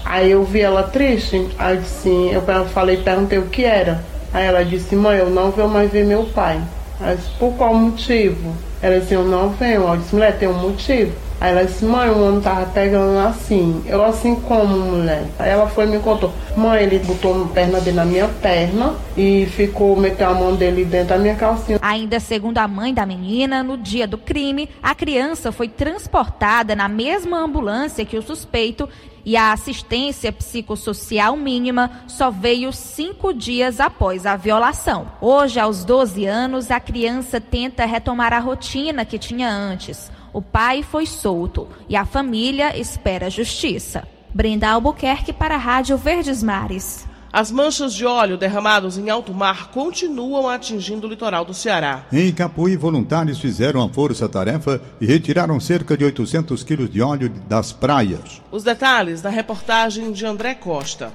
Aí 0.04 0.32
eu 0.32 0.44
vi 0.44 0.60
ela 0.60 0.82
triste, 0.82 1.48
aí 1.58 1.82
sim, 1.82 2.30
eu 2.30 2.42
falei, 2.66 2.98
perguntei 2.98 3.38
o 3.38 3.46
que 3.46 3.64
era. 3.64 4.04
Aí 4.34 4.44
ela 4.44 4.62
disse, 4.62 4.94
mãe, 4.94 5.16
eu 5.16 5.30
não 5.30 5.50
vou 5.50 5.66
mais 5.66 5.90
ver 5.90 6.04
meu 6.04 6.24
pai. 6.24 6.60
Aí 7.00 7.12
eu 7.12 7.16
disse, 7.16 7.30
por 7.38 7.54
qual 7.54 7.72
motivo? 7.72 8.54
Ela 8.82 9.00
disse, 9.00 9.14
eu 9.14 9.24
não 9.24 9.48
venho. 9.48 9.88
Eu 9.88 9.96
disse, 9.96 10.14
mulher, 10.14 10.38
tem 10.38 10.46
um 10.46 10.58
motivo. 10.58 11.16
Aí 11.40 11.52
ela 11.52 11.64
disse, 11.64 11.84
mãe, 11.84 12.08
o 12.08 12.26
homem 12.26 12.40
tava 12.40 12.66
pegando 12.66 13.18
assim. 13.18 13.82
Eu 13.86 14.02
assim 14.04 14.34
como, 14.36 14.78
mulher? 14.78 15.26
Aí 15.38 15.50
ela 15.50 15.66
foi 15.66 15.84
e 15.84 15.88
me 15.88 15.98
contou. 15.98 16.32
Mãe, 16.56 16.82
ele 16.82 16.98
botou 17.00 17.44
a 17.44 17.48
perna 17.48 17.80
dele 17.80 17.96
na 17.96 18.04
minha 18.04 18.28
perna 18.28 18.94
e 19.16 19.46
ficou 19.46 19.96
meteu 19.96 20.28
a 20.28 20.34
mão 20.34 20.54
dele 20.54 20.84
dentro 20.84 21.08
da 21.08 21.18
minha 21.18 21.34
calcinha. 21.34 21.78
Ainda 21.82 22.18
segundo 22.20 22.58
a 22.58 22.66
mãe 22.66 22.94
da 22.94 23.04
menina, 23.04 23.62
no 23.62 23.76
dia 23.76 24.06
do 24.06 24.16
crime, 24.16 24.68
a 24.82 24.94
criança 24.94 25.52
foi 25.52 25.68
transportada 25.68 26.74
na 26.74 26.88
mesma 26.88 27.38
ambulância 27.38 28.04
que 28.04 28.16
o 28.16 28.22
suspeito 28.22 28.88
e 29.26 29.36
a 29.36 29.52
assistência 29.52 30.30
psicossocial 30.32 31.36
mínima 31.36 31.90
só 32.06 32.30
veio 32.30 32.72
cinco 32.72 33.34
dias 33.34 33.80
após 33.80 34.24
a 34.24 34.36
violação. 34.36 35.08
Hoje, 35.20 35.58
aos 35.58 35.84
12 35.84 36.24
anos, 36.24 36.70
a 36.70 36.78
criança 36.78 37.40
tenta 37.40 37.84
retomar 37.84 38.32
a 38.32 38.38
rotina 38.38 39.04
que 39.04 39.18
tinha 39.18 39.50
antes. 39.50 40.12
O 40.36 40.42
pai 40.42 40.82
foi 40.82 41.06
solto 41.06 41.66
e 41.88 41.96
a 41.96 42.04
família 42.04 42.78
espera 42.78 43.30
justiça. 43.30 44.06
Brenda 44.34 44.68
Albuquerque 44.68 45.32
para 45.32 45.54
a 45.54 45.56
Rádio 45.58 45.96
Verdes 45.96 46.42
Mares. 46.42 47.06
As 47.32 47.50
manchas 47.50 47.94
de 47.94 48.04
óleo 48.04 48.36
derramados 48.36 48.98
em 48.98 49.08
alto 49.08 49.32
mar 49.32 49.70
continuam 49.70 50.46
atingindo 50.46 51.06
o 51.06 51.10
litoral 51.10 51.42
do 51.42 51.54
Ceará. 51.54 52.04
Em 52.12 52.30
Capuí, 52.34 52.76
voluntários 52.76 53.40
fizeram 53.40 53.82
a 53.82 53.88
força-tarefa 53.88 54.78
e 55.00 55.06
retiraram 55.06 55.58
cerca 55.58 55.96
de 55.96 56.04
800 56.04 56.62
quilos 56.62 56.90
de 56.90 57.00
óleo 57.00 57.30
das 57.48 57.72
praias. 57.72 58.42
Os 58.52 58.62
detalhes 58.62 59.22
da 59.22 59.30
reportagem 59.30 60.12
de 60.12 60.26
André 60.26 60.54
Costa. 60.54 61.14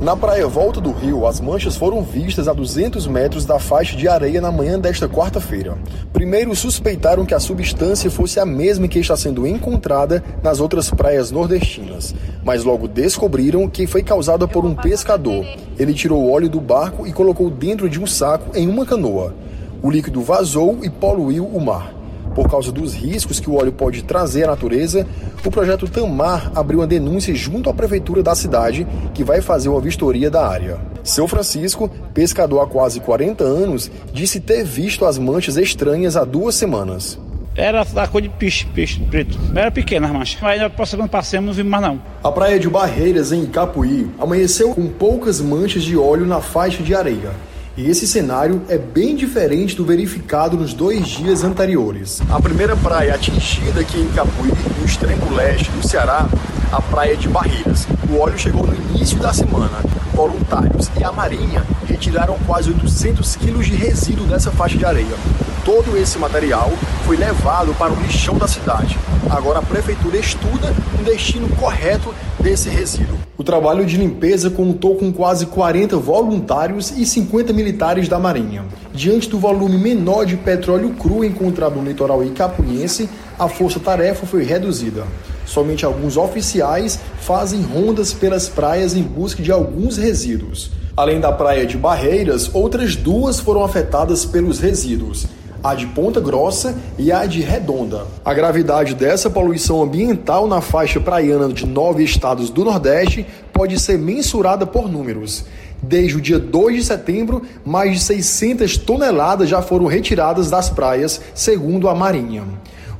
Na 0.00 0.14
praia 0.14 0.46
Volta 0.46 0.80
do 0.80 0.92
Rio, 0.92 1.26
as 1.26 1.40
manchas 1.40 1.76
foram 1.76 2.00
vistas 2.02 2.46
a 2.46 2.52
200 2.52 3.06
metros 3.08 3.44
da 3.44 3.58
faixa 3.58 3.96
de 3.96 4.06
areia 4.06 4.40
na 4.40 4.52
manhã 4.52 4.78
desta 4.78 5.08
quarta-feira. 5.08 5.76
Primeiro 6.12 6.54
suspeitaram 6.54 7.26
que 7.26 7.34
a 7.34 7.40
substância 7.40 8.08
fosse 8.08 8.38
a 8.38 8.46
mesma 8.46 8.86
que 8.86 9.00
está 9.00 9.16
sendo 9.16 9.44
encontrada 9.44 10.22
nas 10.40 10.60
outras 10.60 10.88
praias 10.90 11.32
nordestinas, 11.32 12.14
mas 12.44 12.62
logo 12.62 12.86
descobriram 12.86 13.68
que 13.68 13.88
foi 13.88 14.04
causada 14.04 14.46
por 14.46 14.64
um 14.64 14.74
pescador. 14.74 15.44
Ele 15.76 15.92
tirou 15.94 16.22
o 16.22 16.30
óleo 16.30 16.48
do 16.48 16.60
barco 16.60 17.04
e 17.04 17.12
colocou 17.12 17.50
dentro 17.50 17.88
de 17.90 18.00
um 18.00 18.06
saco 18.06 18.56
em 18.56 18.68
uma 18.68 18.86
canoa. 18.86 19.34
O 19.82 19.90
líquido 19.90 20.22
vazou 20.22 20.78
e 20.82 20.90
poluiu 20.90 21.44
o 21.44 21.60
mar. 21.60 21.92
Por 22.36 22.50
causa 22.50 22.70
dos 22.70 22.92
riscos 22.92 23.40
que 23.40 23.48
o 23.48 23.54
óleo 23.54 23.72
pode 23.72 24.04
trazer 24.04 24.44
à 24.44 24.48
natureza, 24.48 25.06
o 25.42 25.50
projeto 25.50 25.88
Tamar 25.88 26.52
abriu 26.54 26.80
uma 26.80 26.86
denúncia 26.86 27.34
junto 27.34 27.70
à 27.70 27.72
prefeitura 27.72 28.22
da 28.22 28.34
cidade, 28.34 28.86
que 29.14 29.24
vai 29.24 29.40
fazer 29.40 29.70
uma 29.70 29.80
vistoria 29.80 30.30
da 30.30 30.46
área. 30.46 30.78
Seu 31.02 31.26
Francisco, 31.26 31.88
pescador 32.12 32.60
há 32.60 32.66
quase 32.66 33.00
40 33.00 33.42
anos, 33.42 33.90
disse 34.12 34.38
ter 34.38 34.64
visto 34.64 35.06
as 35.06 35.16
manchas 35.16 35.56
estranhas 35.56 36.14
há 36.14 36.24
duas 36.24 36.54
semanas. 36.54 37.18
Era 37.56 37.82
da 37.84 38.06
cor 38.06 38.20
de 38.20 38.28
peixe, 38.28 38.66
peixe 38.66 39.00
preto. 39.00 39.38
Era 39.54 39.70
pequena 39.70 40.06
as 40.06 40.12
manchas. 40.12 40.38
Mas 40.42 40.60
na 40.60 40.68
próxima 40.68 41.08
passemos, 41.08 41.46
não 41.46 41.54
vimos 41.54 41.70
mais 41.70 41.84
não. 41.84 42.02
A 42.22 42.30
praia 42.30 42.60
de 42.60 42.68
Barreiras, 42.68 43.32
em 43.32 43.46
Capuí, 43.46 44.10
amanheceu 44.18 44.74
com 44.74 44.86
poucas 44.88 45.40
manchas 45.40 45.84
de 45.84 45.96
óleo 45.96 46.26
na 46.26 46.42
faixa 46.42 46.82
de 46.82 46.94
areia. 46.94 47.30
E 47.76 47.90
esse 47.90 48.06
cenário 48.06 48.62
é 48.70 48.78
bem 48.78 49.14
diferente 49.14 49.76
do 49.76 49.84
verificado 49.84 50.56
nos 50.56 50.72
dois 50.72 51.08
dias 51.08 51.44
anteriores. 51.44 52.22
A 52.30 52.40
primeira 52.40 52.74
praia 52.74 53.14
atingida 53.14 53.80
aqui 53.80 54.00
em 54.00 54.08
Capuí, 54.12 54.50
no 54.78 54.86
extremo 54.86 55.34
leste 55.34 55.70
do 55.72 55.86
Ceará, 55.86 56.26
a 56.72 56.80
praia 56.80 57.14
de 57.18 57.28
Barreiras. 57.28 57.86
O 58.08 58.18
óleo 58.18 58.38
chegou 58.38 58.66
no 58.66 58.74
início 58.74 59.18
da 59.18 59.30
semana. 59.30 59.78
Voluntários 60.14 60.90
e 60.98 61.04
a 61.04 61.12
Marinha 61.12 61.62
retiraram 61.86 62.38
quase 62.46 62.70
800 62.70 63.36
quilos 63.36 63.66
de 63.66 63.74
resíduo 63.74 64.26
dessa 64.26 64.50
faixa 64.50 64.78
de 64.78 64.84
areia. 64.86 65.14
Todo 65.62 65.98
esse 65.98 66.18
material 66.18 66.72
foi 67.04 67.18
levado 67.18 67.74
para 67.74 67.92
o 67.92 68.00
lixão 68.00 68.38
da 68.38 68.48
cidade. 68.48 68.98
Agora 69.28 69.58
a 69.58 69.62
prefeitura 69.62 70.16
estuda 70.16 70.74
um 70.98 71.02
destino 71.02 71.46
correto 71.56 72.14
desse 72.40 72.70
resíduo. 72.70 73.25
O 73.38 73.44
trabalho 73.44 73.84
de 73.84 73.98
limpeza 73.98 74.48
contou 74.48 74.96
com 74.96 75.12
quase 75.12 75.44
40 75.44 75.98
voluntários 75.98 76.90
e 76.96 77.04
50 77.04 77.52
militares 77.52 78.08
da 78.08 78.18
Marinha. 78.18 78.64
Diante 78.94 79.28
do 79.28 79.38
volume 79.38 79.76
menor 79.76 80.24
de 80.24 80.38
petróleo 80.38 80.94
cru 80.94 81.22
encontrado 81.22 81.76
no 81.76 81.86
litoral 81.86 82.24
icapunhense, 82.24 83.10
a 83.38 83.46
força-tarefa 83.46 84.24
foi 84.24 84.42
reduzida. 84.42 85.04
Somente 85.44 85.84
alguns 85.84 86.16
oficiais 86.16 86.98
fazem 87.20 87.60
rondas 87.60 88.14
pelas 88.14 88.48
praias 88.48 88.96
em 88.96 89.02
busca 89.02 89.42
de 89.42 89.52
alguns 89.52 89.98
resíduos. 89.98 90.70
Além 90.96 91.20
da 91.20 91.30
praia 91.30 91.66
de 91.66 91.76
Barreiras, 91.76 92.48
outras 92.54 92.96
duas 92.96 93.38
foram 93.38 93.62
afetadas 93.62 94.24
pelos 94.24 94.58
resíduos 94.60 95.26
a 95.70 95.74
de 95.74 95.86
Ponta 95.86 96.20
Grossa 96.20 96.76
e 96.96 97.10
a 97.10 97.26
de 97.26 97.40
Redonda. 97.40 98.06
A 98.24 98.32
gravidade 98.32 98.94
dessa 98.94 99.28
poluição 99.28 99.82
ambiental 99.82 100.46
na 100.46 100.60
faixa 100.60 101.00
praiana 101.00 101.48
de 101.52 101.66
nove 101.66 102.04
estados 102.04 102.50
do 102.50 102.64
Nordeste 102.64 103.26
pode 103.52 103.80
ser 103.80 103.98
mensurada 103.98 104.64
por 104.64 104.88
números. 104.88 105.44
Desde 105.82 106.16
o 106.16 106.20
dia 106.20 106.38
2 106.38 106.76
de 106.76 106.84
setembro, 106.84 107.42
mais 107.64 107.94
de 107.94 108.00
600 108.00 108.76
toneladas 108.78 109.48
já 109.48 109.60
foram 109.60 109.86
retiradas 109.86 110.48
das 110.48 110.70
praias, 110.70 111.20
segundo 111.34 111.88
a 111.88 111.94
Marinha. 111.94 112.44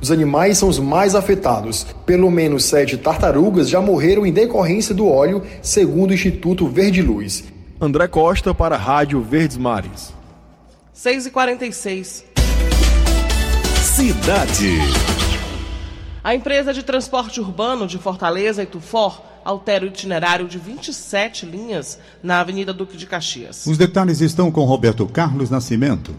Os 0.01 0.11
animais 0.11 0.57
são 0.57 0.69
os 0.69 0.77
mais 0.77 1.15
afetados. 1.15 1.87
Pelo 2.05 2.29
menos 2.29 2.65
sete 2.65 2.97
tartarugas 2.97 3.69
já 3.69 3.81
morreram 3.81 4.25
em 4.25 4.31
decorrência 4.31 4.93
do 4.93 5.07
óleo, 5.07 5.41
segundo 5.61 6.11
o 6.11 6.13
Instituto 6.13 6.67
Verde 6.67 7.01
Luz. 7.01 7.45
André 7.79 8.07
Costa 8.07 8.53
para 8.53 8.75
a 8.75 8.77
Rádio 8.77 9.21
Verdes 9.21 9.57
Mares. 9.57 10.13
6 10.93 11.27
e 11.27 11.31
46 11.31 12.36
Cidade. 13.97 14.77
A 16.23 16.35
empresa 16.35 16.71
de 16.71 16.83
transporte 16.83 17.41
urbano 17.41 17.87
de 17.87 17.97
Fortaleza, 17.97 18.61
Itufor, 18.61 19.23
altera 19.43 19.85
o 19.85 19.87
itinerário 19.87 20.47
de 20.47 20.59
27 20.59 21.47
linhas 21.47 21.99
na 22.21 22.39
Avenida 22.39 22.71
Duque 22.71 22.95
de 22.95 23.07
Caxias. 23.07 23.65
Os 23.65 23.75
detalhes 23.75 24.21
estão 24.21 24.51
com 24.51 24.65
Roberto 24.65 25.03
Carlos 25.07 25.49
Nascimento. 25.49 26.13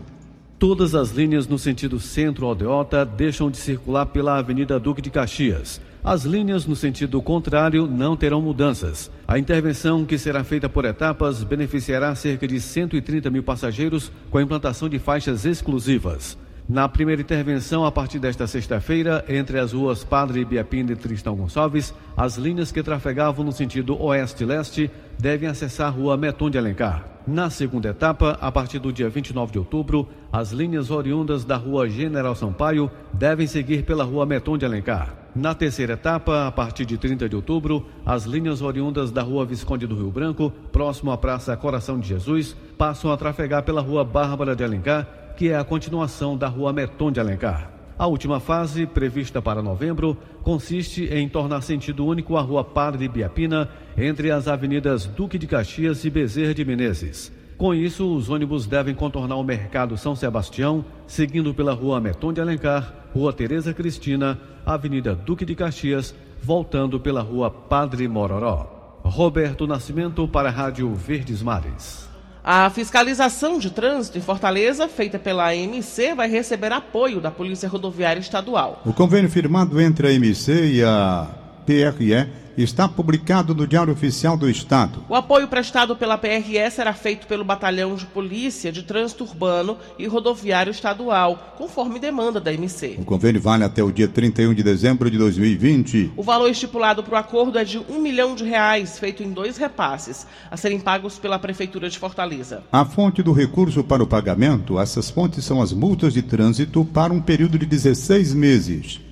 Todas 0.59 0.93
as 0.93 1.11
linhas 1.11 1.47
no 1.47 1.57
sentido 1.57 2.01
centro-aldeota 2.01 3.05
deixam 3.05 3.49
de 3.49 3.59
circular 3.59 4.07
pela 4.07 4.39
Avenida 4.39 4.81
Duque 4.81 5.01
de 5.01 5.11
Caxias. 5.11 5.81
As 6.03 6.25
linhas 6.25 6.67
no 6.67 6.75
sentido 6.75 7.23
contrário 7.23 7.87
não 7.87 8.17
terão 8.17 8.43
mudanças. 8.43 9.09
A 9.25 9.39
intervenção, 9.39 10.05
que 10.05 10.19
será 10.19 10.43
feita 10.43 10.69
por 10.69 10.85
etapas, 10.85 11.45
beneficiará 11.45 12.13
cerca 12.17 12.49
de 12.49 12.61
130 12.61 13.31
mil 13.31 13.45
passageiros 13.45 14.11
com 14.33 14.39
a 14.39 14.43
implantação 14.43 14.89
de 14.89 14.99
faixas 14.99 15.45
exclusivas. 15.45 16.37
Na 16.69 16.87
primeira 16.87 17.23
intervenção, 17.23 17.87
a 17.87 17.91
partir 17.91 18.19
desta 18.19 18.47
sexta-feira, 18.47 19.25
entre 19.27 19.59
as 19.59 19.73
ruas 19.73 20.05
Padre 20.05 20.45
Biapina 20.45 20.93
e 20.93 20.97
Tristão 20.97 21.35
Gonçalves, 21.35 21.95
as 22.15 22.37
linhas 22.37 22.71
que 22.71 22.83
trafegavam 22.83 23.43
no 23.43 23.53
sentido 23.53 23.99
oeste-leste 23.99 24.91
devem 25.19 25.49
acessar 25.49 25.87
a 25.87 25.91
rua 25.91 26.19
Meton 26.19 26.51
de 26.51 26.59
Alencar. 26.59 27.07
Na 27.27 27.49
segunda 27.49 27.89
etapa, 27.89 28.37
a 28.39 28.53
partir 28.53 28.79
do 28.81 28.93
dia 28.93 29.09
29 29.09 29.51
de 29.51 29.59
outubro, 29.59 30.11
as 30.31 30.53
linhas 30.53 30.91
oriundas 30.91 31.43
da 31.43 31.57
rua 31.57 31.89
General 31.89 32.35
Sampaio 32.35 32.91
devem 33.15 33.47
seguir 33.47 33.85
pela 33.85 34.05
rua 34.05 34.27
Meton 34.27 34.59
de 34.59 34.67
Alencar. 34.67 35.15
Na 35.35 35.55
terceira 35.55 35.95
etapa, 35.95 36.47
a 36.47 36.53
partir 36.53 36.85
de 36.85 36.99
30 36.99 37.31
de 37.31 37.37
outubro, 37.37 37.87
as 38.05 38.25
linhas 38.25 38.61
oriundas 38.61 39.11
da 39.11 39.23
rua 39.23 39.47
Visconde 39.47 39.87
do 39.87 39.97
Rio 39.97 40.11
Branco, 40.11 40.53
próximo 40.71 41.13
à 41.13 41.17
Praça 41.17 41.57
Coração 41.57 41.99
de 41.99 42.09
Jesus, 42.09 42.55
passam 42.77 43.11
a 43.11 43.17
trafegar 43.17 43.63
pela 43.63 43.81
rua 43.81 44.05
Bárbara 44.05 44.55
de 44.55 44.63
Alencar 44.63 45.28
que 45.39 45.51
é 45.51 45.57
a 45.57 45.63
continuação 45.63 46.37
da 46.37 46.49
Rua 46.49 46.73
Meton 46.73 47.13
de 47.13 47.21
Alencar. 47.21 47.71
A 47.97 48.09
última 48.09 48.41
fase, 48.41 48.87
prevista 48.87 49.41
para 49.41 49.63
novembro, 49.63 50.17
consiste 50.43 51.05
em 51.05 51.29
tornar 51.29 51.61
sentido 51.61 52.05
único 52.05 52.37
a 52.37 52.41
Rua 52.41 52.65
Padre 52.65 53.07
Biapina 53.07 53.71
entre 53.97 54.33
as 54.33 54.49
avenidas 54.49 55.07
Duque 55.07 55.39
de 55.39 55.47
Caxias 55.47 56.05
e 56.05 56.11
Bezerra 56.11 56.53
de 56.53 56.65
Menezes. 56.65 57.33
Com 57.57 57.73
isso, 57.73 58.17
os 58.17 58.29
ônibus 58.29 58.67
devem 58.67 58.97
contornar 58.97 59.37
o 59.37 59.45
Mercado 59.45 59.97
São 59.97 60.17
Sebastião, 60.17 60.85
seguindo 61.07 61.55
pela 61.55 61.73
Rua 61.73 62.01
Meton 62.01 62.33
de 62.33 62.41
Alencar, 62.41 62.93
Rua 63.15 63.33
Tereza 63.33 63.73
Cristina, 63.73 64.41
Avenida 64.67 65.15
Duque 65.15 65.45
de 65.45 65.55
Caxias, 65.55 66.13
voltando 66.43 66.99
pela 66.99 67.23
Rua 67.23 67.49
Padre 67.49 68.09
Mororó. 68.09 69.01
Roberto 69.05 69.69
Nascimento 69.69 70.27
para 70.27 70.49
a 70.49 70.53
Rádio 70.53 70.93
Verdes 70.93 71.45
Mares. 71.45 72.08
A 72.51 72.71
fiscalização 72.71 73.59
de 73.59 73.71
trânsito 73.71 74.17
em 74.17 74.23
Fortaleza, 74.23 74.89
feita 74.89 75.19
pela 75.19 75.51
AMC, 75.51 76.15
vai 76.17 76.31
receber 76.31 76.73
apoio 76.73 77.21
da 77.21 77.31
Polícia 77.31 77.69
Rodoviária 77.69 78.21
Estadual. 78.21 78.81
O 78.87 78.93
convênio 78.95 79.29
firmado 79.29 79.79
entre 79.79 80.09
a 80.09 80.11
AMC 80.11 80.49
e 80.49 80.83
a 80.83 81.29
PRE 81.67 82.27
está 82.63 82.89
publicado 82.89 83.55
no 83.55 83.67
Diário 83.67 83.93
Oficial 83.93 84.37
do 84.37 84.51
Estado. 84.51 85.05
O 85.09 85.15
apoio 85.15 85.47
prestado 85.47 85.95
pela 85.95 86.19
PRE 86.19 86.71
será 86.71 86.93
feito 86.93 87.27
pelo 87.27 87.45
Batalhão 87.45 87.95
de 87.95 88.05
Polícia 88.07 88.73
de 88.73 88.83
Trânsito 88.83 89.25
Urbano 89.25 89.79
e 89.99 90.07
Rodoviário 90.07 90.71
Estadual, 90.71 91.55
conforme 91.57 91.99
demanda 91.99 92.41
da 92.41 92.53
MC. 92.53 92.97
O 92.99 93.05
convênio 93.05 93.41
vale 93.41 93.65
até 93.65 93.83
o 93.83 93.93
dia 93.93 94.09
31 94.09 94.55
de 94.55 94.63
dezembro 94.63 95.11
de 95.11 95.17
2020. 95.17 96.13
O 96.17 96.23
valor 96.23 96.49
estipulado 96.49 97.03
para 97.03 97.15
o 97.15 97.19
acordo 97.19 97.59
é 97.59 97.65
de 97.65 97.79
um 97.79 98.01
milhão 98.01 98.35
de 98.35 98.45
reais, 98.45 98.99
feito 98.99 99.23
em 99.23 99.31
dois 99.31 99.57
repasses, 99.57 100.27
a 100.51 100.57
serem 100.57 100.81
pagos 100.81 101.19
pela 101.19 101.39
Prefeitura 101.39 101.89
de 101.89 101.99
Fortaleza. 101.99 102.65
A 102.73 102.85
fonte 102.85 103.23
do 103.23 103.33
recurso 103.33 103.85
para 103.85 104.03
o 104.03 104.07
pagamento, 104.07 104.81
essas 104.81 105.11
fontes 105.11 105.45
são 105.45 105.63
as 105.63 105.73
multas 105.73 106.13
de 106.13 106.23
trânsito 106.23 106.85
para 106.85 107.13
um 107.13 107.21
período 107.21 107.59
de 107.59 107.67
16 107.67 108.35
meses. 108.35 109.08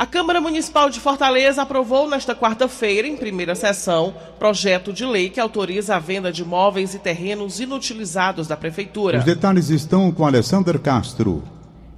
A 0.00 0.06
Câmara 0.06 0.40
Municipal 0.40 0.88
de 0.88 0.98
Fortaleza 0.98 1.60
aprovou 1.60 2.08
nesta 2.08 2.34
quarta-feira, 2.34 3.06
em 3.06 3.18
primeira 3.18 3.54
sessão, 3.54 4.14
projeto 4.38 4.94
de 4.94 5.04
lei 5.04 5.28
que 5.28 5.38
autoriza 5.38 5.94
a 5.94 5.98
venda 5.98 6.32
de 6.32 6.40
imóveis 6.40 6.94
e 6.94 6.98
terrenos 6.98 7.60
inutilizados 7.60 8.48
da 8.48 8.56
Prefeitura. 8.56 9.18
Os 9.18 9.26
detalhes 9.26 9.68
estão 9.68 10.10
com 10.10 10.24
Alessandra 10.24 10.78
Castro. 10.78 11.42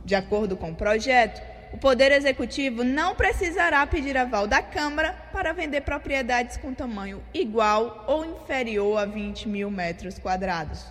De 0.04 0.16
acordo 0.16 0.56
com 0.56 0.72
o 0.72 0.74
projeto, 0.74 1.40
o 1.72 1.78
Poder 1.78 2.10
Executivo 2.10 2.82
não 2.82 3.14
precisará 3.14 3.86
pedir 3.86 4.16
aval 4.16 4.48
da 4.48 4.60
Câmara 4.60 5.14
para 5.32 5.52
vender 5.52 5.82
propriedades 5.82 6.56
com 6.56 6.74
tamanho 6.74 7.22
igual 7.32 8.04
ou 8.08 8.24
inferior 8.24 8.98
a 8.98 9.04
20 9.04 9.48
mil 9.48 9.70
metros 9.70 10.18
quadrados. 10.18 10.86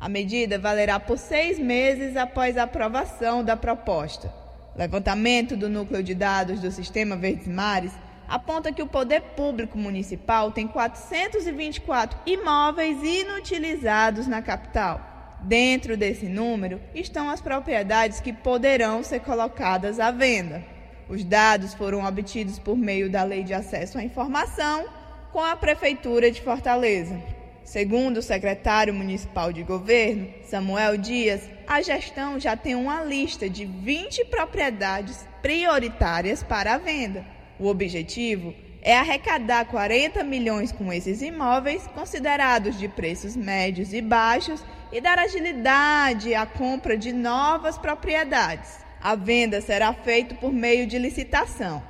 A 0.00 0.08
medida 0.08 0.56
valerá 0.56 1.00
por 1.00 1.18
seis 1.18 1.58
meses 1.58 2.16
após 2.16 2.56
a 2.56 2.62
aprovação 2.62 3.42
da 3.42 3.56
proposta. 3.56 4.43
Levantamento 4.76 5.56
do 5.56 5.68
núcleo 5.68 6.02
de 6.02 6.14
dados 6.14 6.60
do 6.60 6.70
Sistema 6.70 7.16
Verdes 7.16 7.46
Mares 7.46 7.92
aponta 8.28 8.72
que 8.72 8.82
o 8.82 8.86
poder 8.86 9.20
público 9.36 9.78
municipal 9.78 10.50
tem 10.50 10.66
424 10.66 12.18
imóveis 12.26 13.02
inutilizados 13.02 14.26
na 14.26 14.42
capital. 14.42 15.38
Dentro 15.42 15.96
desse 15.96 16.26
número 16.26 16.80
estão 16.94 17.30
as 17.30 17.40
propriedades 17.40 18.20
que 18.20 18.32
poderão 18.32 19.02
ser 19.02 19.20
colocadas 19.20 20.00
à 20.00 20.10
venda. 20.10 20.64
Os 21.08 21.22
dados 21.22 21.74
foram 21.74 22.04
obtidos 22.04 22.58
por 22.58 22.76
meio 22.76 23.10
da 23.10 23.22
Lei 23.22 23.44
de 23.44 23.52
Acesso 23.52 23.98
à 23.98 24.02
Informação 24.02 24.86
com 25.30 25.44
a 25.44 25.54
Prefeitura 25.54 26.30
de 26.30 26.40
Fortaleza. 26.40 27.20
Segundo 27.62 28.18
o 28.18 28.22
secretário 28.22 28.92
municipal 28.92 29.52
de 29.52 29.62
governo, 29.62 30.28
Samuel 30.44 30.96
Dias, 30.96 31.48
a 31.66 31.80
gestão 31.82 32.38
já 32.38 32.56
tem 32.56 32.74
uma 32.74 33.02
lista 33.02 33.48
de 33.48 33.64
20 33.64 34.24
propriedades 34.26 35.26
prioritárias 35.42 36.42
para 36.42 36.74
a 36.74 36.78
venda. 36.78 37.24
O 37.58 37.66
objetivo 37.66 38.54
é 38.82 38.96
arrecadar 38.96 39.64
40 39.66 40.22
milhões 40.24 40.70
com 40.70 40.92
esses 40.92 41.22
imóveis, 41.22 41.86
considerados 41.88 42.78
de 42.78 42.88
preços 42.88 43.34
médios 43.34 43.94
e 43.94 44.02
baixos, 44.02 44.62
e 44.92 45.00
dar 45.00 45.18
agilidade 45.18 46.34
à 46.34 46.44
compra 46.44 46.96
de 46.96 47.12
novas 47.12 47.78
propriedades. 47.78 48.84
A 49.00 49.14
venda 49.14 49.60
será 49.60 49.92
feita 49.92 50.34
por 50.34 50.52
meio 50.52 50.86
de 50.86 50.98
licitação. 50.98 51.82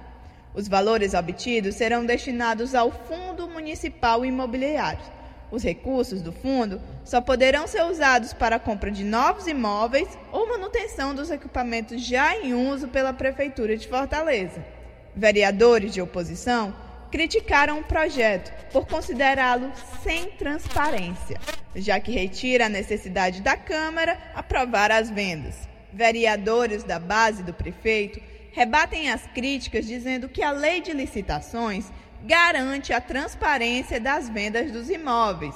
Os 0.54 0.69
valores 0.69 1.14
obtidos 1.14 1.75
serão 1.75 2.07
destinados 2.07 2.75
ao 2.75 2.90
Fundo 2.90 3.49
Municipal 3.49 4.25
Imobiliário. 4.25 5.13
Os 5.54 5.62
recursos 5.62 6.20
do 6.20 6.32
fundo 6.32 6.82
só 7.04 7.20
poderão 7.20 7.68
ser 7.68 7.84
usados 7.84 8.32
para 8.32 8.56
a 8.56 8.58
compra 8.58 8.90
de 8.90 9.04
novos 9.04 9.46
imóveis 9.46 10.08
ou 10.32 10.49
manutenção 10.49 11.14
dos 11.14 11.30
equipamentos 11.30 12.04
já 12.04 12.37
em 12.37 12.52
uso 12.52 12.88
pela 12.88 13.12
Prefeitura 13.12 13.76
de 13.76 13.87
Fortaleza. 13.87 14.66
Vereadores 15.14 15.94
de 15.94 16.02
oposição 16.02 16.75
criticaram 17.08 17.78
o 17.78 17.84
projeto 17.84 18.52
por 18.73 18.84
considerá-lo 18.88 19.70
sem 20.02 20.32
transparência, 20.32 21.38
já 21.76 22.00
que 22.00 22.11
retira 22.11 22.66
a 22.66 22.68
necessidade 22.68 23.40
da 23.40 23.56
Câmara 23.56 24.18
aprovar 24.34 24.90
as 24.90 25.08
vendas. 25.08 25.68
Vereadores 25.92 26.82
da 26.82 26.99
base 26.99 27.45
do 27.45 27.54
prefeito 27.54 28.21
rebatem 28.50 29.08
as 29.08 29.25
críticas 29.28 29.86
dizendo 29.86 30.28
que 30.28 30.43
a 30.43 30.50
lei 30.50 30.80
de 30.80 30.93
licitações 30.93 31.93
garante 32.25 32.93
a 32.93 33.00
transparência 33.00 34.00
das 34.00 34.28
vendas 34.28 34.73
dos 34.73 34.89
imóveis. 34.89 35.54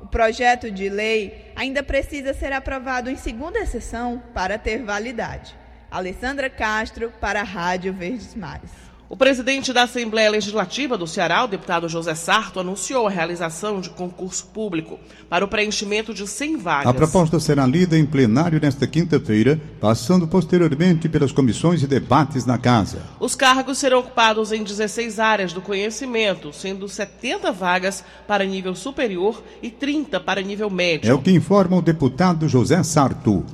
O 0.00 0.06
projeto 0.06 0.70
de 0.70 0.88
lei 0.88 1.52
ainda 1.56 1.82
precisa 1.82 2.32
ser 2.32 2.52
aprovado 2.52 3.10
em 3.10 3.16
segunda 3.16 3.64
sessão 3.66 4.22
para 4.32 4.58
ter 4.58 4.82
validade. 4.82 5.56
Alessandra 5.90 6.48
Castro, 6.48 7.12
para 7.20 7.40
a 7.40 7.44
Rádio 7.44 7.92
Verdes 7.92 8.34
Mares. 8.34 8.89
O 9.10 9.16
presidente 9.16 9.72
da 9.72 9.82
Assembleia 9.82 10.30
Legislativa 10.30 10.96
do 10.96 11.04
Ceará, 11.04 11.42
o 11.42 11.48
deputado 11.48 11.88
José 11.88 12.14
Sarto, 12.14 12.60
anunciou 12.60 13.08
a 13.08 13.10
realização 13.10 13.80
de 13.80 13.90
concurso 13.90 14.46
público 14.54 15.00
para 15.28 15.44
o 15.44 15.48
preenchimento 15.48 16.14
de 16.14 16.28
100 16.28 16.56
vagas. 16.58 16.86
A 16.86 16.94
proposta 16.94 17.40
será 17.40 17.66
lida 17.66 17.98
em 17.98 18.06
plenário 18.06 18.60
nesta 18.62 18.86
quinta-feira, 18.86 19.60
passando 19.80 20.28
posteriormente 20.28 21.08
pelas 21.08 21.32
comissões 21.32 21.82
e 21.82 21.88
debates 21.88 22.46
na 22.46 22.56
casa. 22.56 23.02
Os 23.18 23.34
cargos 23.34 23.78
serão 23.78 23.98
ocupados 23.98 24.52
em 24.52 24.62
16 24.62 25.18
áreas 25.18 25.52
do 25.52 25.60
conhecimento, 25.60 26.52
sendo 26.52 26.88
70 26.88 27.50
vagas 27.50 28.04
para 28.28 28.44
nível 28.44 28.76
superior 28.76 29.42
e 29.60 29.72
30 29.72 30.20
para 30.20 30.40
nível 30.40 30.70
médio. 30.70 31.10
É 31.10 31.12
o 31.12 31.20
que 31.20 31.32
informa 31.32 31.76
o 31.76 31.82
deputado 31.82 32.48
José 32.48 32.80
Sarto. 32.84 33.44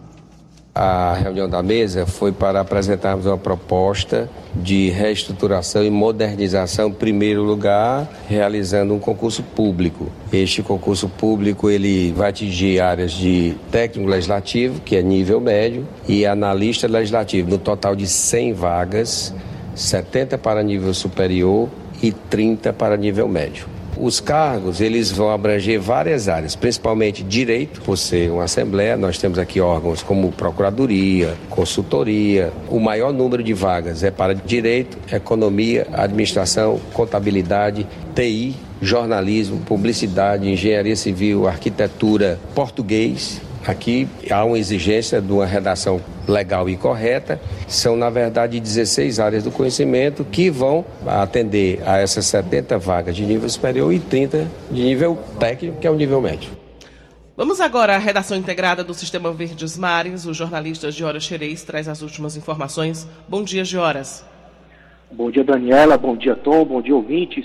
A 0.79 1.15
reunião 1.15 1.49
da 1.49 1.63
mesa 1.63 2.05
foi 2.05 2.33
para 2.33 2.61
apresentarmos 2.61 3.25
uma 3.25 3.39
proposta 3.39 4.29
de 4.55 4.91
reestruturação 4.91 5.83
e 5.83 5.89
modernização, 5.89 6.91
em 6.91 6.93
primeiro 6.93 7.43
lugar, 7.43 8.07
realizando 8.29 8.93
um 8.93 8.99
concurso 8.99 9.43
público. 9.43 10.13
Este 10.31 10.63
concurso 10.63 11.09
público 11.09 11.71
ele 11.71 12.13
vai 12.13 12.29
atingir 12.29 12.79
áreas 12.79 13.13
de 13.13 13.57
técnico 13.71 14.11
legislativo, 14.11 14.79
que 14.83 14.97
é 14.97 15.03
nível 15.03 15.41
médio, 15.41 15.89
e 16.07 16.27
analista 16.27 16.87
legislativo, 16.87 17.49
no 17.49 17.57
total 17.57 17.97
de 17.97 18.07
100 18.07 18.53
vagas, 18.53 19.33
70 19.75 20.37
para 20.37 20.63
nível 20.63 20.93
superior 20.93 21.71
e 22.03 22.13
30 22.13 22.75
para 22.75 22.99
nível 22.99 23.27
médio. 23.27 23.76
Os 23.99 24.21
cargos, 24.21 24.83
eles 24.83 25.11
vão 25.11 25.31
abranger 25.31 25.81
várias 25.81 26.29
áreas, 26.29 26.55
principalmente 26.55 27.23
direito, 27.23 27.81
por 27.81 27.97
ser 27.97 28.31
uma 28.31 28.45
assembleia, 28.45 28.95
nós 28.95 29.17
temos 29.17 29.39
aqui 29.39 29.59
órgãos 29.59 30.03
como 30.03 30.31
procuradoria, 30.33 31.35
consultoria. 31.49 32.53
O 32.69 32.79
maior 32.79 33.11
número 33.11 33.43
de 33.43 33.55
vagas 33.55 34.05
é 34.05 34.11
para 34.11 34.35
direito, 34.35 34.99
economia, 35.11 35.87
administração, 35.95 36.79
contabilidade, 36.93 37.87
TI, 38.15 38.55
jornalismo, 38.83 39.61
publicidade, 39.61 40.51
engenharia 40.51 40.95
civil, 40.95 41.49
arquitetura, 41.49 42.39
português, 42.55 43.41
Aqui 43.67 44.07
há 44.31 44.45
uma 44.45 44.57
exigência 44.57 45.21
de 45.21 45.33
uma 45.33 45.45
redação 45.45 46.01
legal 46.29 46.69
e 46.69 46.77
correta. 46.77 47.41
São, 47.67 47.97
na 47.97 48.09
verdade, 48.09 48.61
16 48.61 49.19
áreas 49.19 49.43
do 49.43 49.51
conhecimento 49.51 50.25
que 50.25 50.49
vão 50.49 50.85
atender 51.05 51.83
a 51.85 51.99
essas 51.99 52.27
70 52.27 52.79
vagas 52.79 53.17
de 53.17 53.27
nível 53.27 53.49
superior 53.49 53.93
e 53.93 53.99
30 53.99 54.49
de 54.71 54.83
nível 54.83 55.19
técnico, 55.41 55.81
que 55.81 55.87
é 55.87 55.91
o 55.91 55.97
nível 55.97 56.21
médio. 56.21 56.51
Vamos 57.37 57.61
agora 57.61 57.97
à 57.97 57.99
redação 57.99 58.37
integrada 58.37 58.85
do 58.85 58.95
Sistema 58.95 59.33
Verdes 59.33 59.77
Mares. 59.77 60.27
O 60.27 60.33
jornalista 60.33 60.91
Gioras 60.93 61.25
Xerez 61.25 61.65
traz 61.65 61.89
as 61.89 62.03
últimas 62.03 62.37
informações. 62.37 63.07
Bom 63.29 63.43
dia, 63.43 63.65
Gioras. 63.65 64.25
Bom 65.11 65.29
dia, 65.29 65.43
Daniela. 65.43 65.99
Bom 65.99 66.17
dia, 66.17 66.37
Tom. 66.37 66.65
Bom 66.65 66.81
dia, 66.81 66.95
ouvintes. 66.95 67.45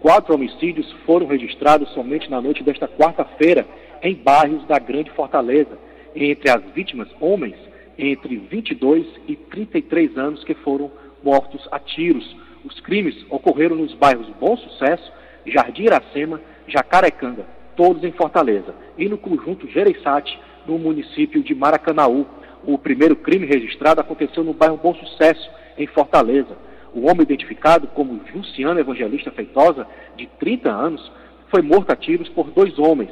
Quatro 0.00 0.34
homicídios 0.34 0.86
foram 1.06 1.26
registrados 1.26 1.88
somente 1.94 2.28
na 2.30 2.42
noite 2.42 2.62
desta 2.62 2.86
quarta-feira 2.86 3.66
em 4.02 4.14
bairros 4.14 4.66
da 4.66 4.78
Grande 4.78 5.10
Fortaleza. 5.12 5.78
Entre 6.14 6.50
as 6.50 6.62
vítimas, 6.74 7.08
homens 7.20 7.56
entre 7.96 8.36
22 8.36 9.06
e 9.28 9.36
33 9.36 10.16
anos 10.18 10.42
que 10.44 10.54
foram 10.54 10.90
mortos 11.22 11.66
a 11.70 11.78
tiros. 11.78 12.36
Os 12.64 12.80
crimes 12.80 13.14
ocorreram 13.30 13.76
nos 13.76 13.94
bairros 13.94 14.28
Bom 14.40 14.56
Sucesso, 14.56 15.12
Jardim 15.46 15.84
Iracema, 15.84 16.40
Jacarecanga, 16.66 17.46
todos 17.76 18.04
em 18.04 18.12
Fortaleza, 18.12 18.74
e 18.96 19.08
no 19.08 19.18
conjunto 19.18 19.68
Gereissati, 19.68 20.38
no 20.66 20.78
município 20.78 21.42
de 21.42 21.54
Maracanaú. 21.54 22.26
O 22.64 22.78
primeiro 22.78 23.16
crime 23.16 23.46
registrado 23.46 24.00
aconteceu 24.00 24.44
no 24.44 24.52
bairro 24.52 24.76
Bom 24.76 24.94
Sucesso, 24.94 25.50
em 25.76 25.86
Fortaleza. 25.86 26.56
O 26.94 27.10
homem 27.10 27.22
identificado 27.22 27.86
como 27.88 28.20
Luciano 28.34 28.78
Evangelista 28.78 29.30
Feitosa, 29.30 29.86
de 30.16 30.26
30 30.38 30.70
anos, 30.70 31.12
foi 31.50 31.62
morto 31.62 31.90
a 31.90 31.96
tiros 31.96 32.28
por 32.28 32.50
dois 32.50 32.78
homens. 32.78 33.10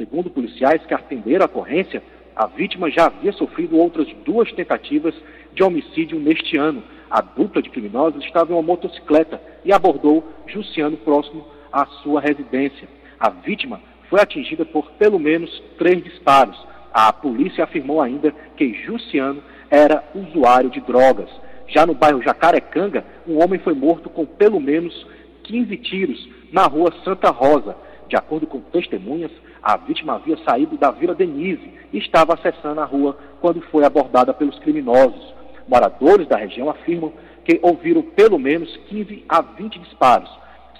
Segundo 0.00 0.30
policiais 0.30 0.80
que 0.86 0.94
atenderam 0.94 1.44
a 1.44 1.46
ocorrência, 1.46 2.02
a 2.34 2.46
vítima 2.46 2.90
já 2.90 3.04
havia 3.04 3.32
sofrido 3.32 3.76
outras 3.76 4.08
duas 4.24 4.50
tentativas 4.52 5.14
de 5.52 5.62
homicídio 5.62 6.18
neste 6.18 6.56
ano. 6.56 6.82
A 7.10 7.20
dupla 7.20 7.60
de 7.60 7.68
criminosos 7.68 8.24
estava 8.24 8.50
em 8.50 8.54
uma 8.54 8.62
motocicleta 8.62 9.38
e 9.62 9.70
abordou 9.70 10.26
Jussiano 10.46 10.96
próximo 10.96 11.46
à 11.70 11.84
sua 12.02 12.18
residência. 12.18 12.88
A 13.18 13.28
vítima 13.28 13.78
foi 14.08 14.22
atingida 14.22 14.64
por 14.64 14.90
pelo 14.92 15.18
menos 15.18 15.62
três 15.76 16.02
disparos. 16.02 16.56
A 16.94 17.12
polícia 17.12 17.64
afirmou 17.64 18.00
ainda 18.00 18.34
que 18.56 18.72
Jussiano 18.72 19.42
era 19.70 20.02
usuário 20.14 20.70
de 20.70 20.80
drogas. 20.80 21.28
Já 21.68 21.84
no 21.84 21.92
bairro 21.92 22.22
Jacarecanga, 22.22 23.04
um 23.28 23.44
homem 23.44 23.60
foi 23.60 23.74
morto 23.74 24.08
com 24.08 24.24
pelo 24.24 24.60
menos 24.60 25.06
15 25.42 25.76
tiros 25.76 26.28
na 26.50 26.64
rua 26.64 26.90
Santa 27.04 27.28
Rosa. 27.28 27.76
De 28.10 28.16
acordo 28.16 28.44
com 28.44 28.58
testemunhas, 28.58 29.30
a 29.62 29.76
vítima 29.76 30.14
havia 30.14 30.36
saído 30.38 30.76
da 30.76 30.90
Vila 30.90 31.14
Denise 31.14 31.72
e 31.92 31.98
estava 31.98 32.34
acessando 32.34 32.80
a 32.80 32.84
rua 32.84 33.16
quando 33.40 33.62
foi 33.70 33.84
abordada 33.84 34.34
pelos 34.34 34.58
criminosos. 34.58 35.32
Moradores 35.68 36.26
da 36.26 36.36
região 36.36 36.68
afirmam 36.68 37.12
que 37.44 37.60
ouviram 37.62 38.02
pelo 38.02 38.36
menos 38.36 38.76
15 38.88 39.24
a 39.28 39.40
20 39.40 39.78
disparos. 39.78 40.28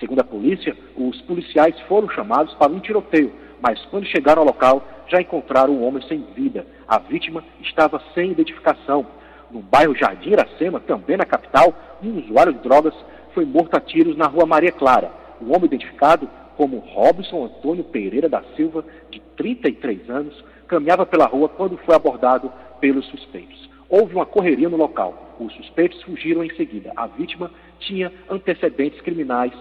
Segundo 0.01 0.19
a 0.19 0.25
polícia, 0.25 0.77
os 0.97 1.21
policiais 1.23 1.79
foram 1.83 2.09
chamados 2.09 2.53
para 2.55 2.73
um 2.73 2.81
tiroteio, 2.81 3.33
mas 3.63 3.81
quando 3.93 4.07
chegaram 4.07 4.43
ao 4.43 4.49
local 4.49 4.83
já 5.07 5.21
encontraram 5.21 5.75
um 5.75 5.87
homem 5.87 6.03
sem 6.09 6.27
vida. 6.35 6.67
A 6.89 6.99
vítima 6.99 7.45
estava 7.63 8.03
sem 8.13 8.33
identificação. 8.33 9.07
No 9.53 9.61
bairro 9.61 9.95
Jardim 9.95 10.31
Iracema, 10.31 10.81
também 10.81 11.17
na 11.17 11.25
capital, 11.25 11.73
um 12.03 12.19
usuário 12.19 12.53
de 12.53 12.59
drogas 12.59 12.95
foi 13.33 13.45
morto 13.45 13.77
a 13.77 13.81
tiros 13.81 14.17
na 14.17 14.27
rua 14.27 14.47
Maria 14.47 14.73
Clara. 14.73 15.13
O 15.41 15.55
homem 15.55 15.67
identificado 15.67 16.29
como 16.61 16.77
Robson 16.77 17.47
Antônio 17.47 17.83
Pereira 17.85 18.29
da 18.29 18.43
Silva, 18.55 18.85
de 19.11 19.19
33 19.35 20.11
anos, 20.11 20.45
caminhava 20.69 21.07
pela 21.07 21.25
rua 21.25 21.49
quando 21.49 21.79
foi 21.79 21.95
abordado 21.95 22.53
pelos 22.79 23.07
suspeitos. 23.07 23.71
Houve 23.89 24.15
uma 24.15 24.27
correria 24.27 24.69
no 24.69 24.77
local. 24.77 25.39
Os 25.41 25.55
suspeitos 25.55 26.03
fugiram 26.03 26.45
em 26.45 26.55
seguida. 26.57 26.93
A 26.95 27.07
vítima 27.07 27.51
tinha 27.79 28.13
antecedentes 28.29 29.01
criminais 29.01 29.55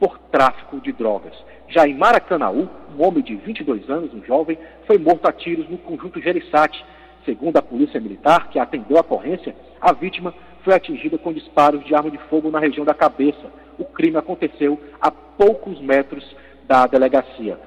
por 0.00 0.18
tráfico 0.32 0.80
de 0.80 0.92
drogas. 0.92 1.34
Já 1.68 1.86
em 1.86 1.92
Maracanaú, 1.92 2.70
um 2.96 3.06
homem 3.06 3.22
de 3.22 3.36
22 3.36 3.90
anos, 3.90 4.14
um 4.14 4.24
jovem, 4.24 4.56
foi 4.86 4.96
morto 4.96 5.28
a 5.28 5.32
tiros 5.32 5.68
no 5.68 5.76
conjunto 5.76 6.22
Gerissati. 6.22 6.82
Segundo 7.26 7.58
a 7.58 7.62
Polícia 7.62 8.00
Militar, 8.00 8.48
que 8.48 8.58
atendeu 8.58 8.96
a 8.96 9.02
ocorrência, 9.02 9.54
a 9.78 9.92
vítima 9.92 10.32
foi 10.64 10.72
atingida 10.72 11.18
com 11.18 11.34
disparos 11.34 11.84
de 11.84 11.94
arma 11.94 12.10
de 12.10 12.18
fogo 12.30 12.50
na 12.50 12.60
região 12.60 12.86
da 12.86 12.94
cabeça. 12.94 13.52
O 13.78 13.84
crime 13.84 14.16
aconteceu 14.16 14.80
a 14.98 15.10
poucos 15.10 15.78
metros 15.82 16.24
da 16.66 16.86
delegacia. 16.86 17.58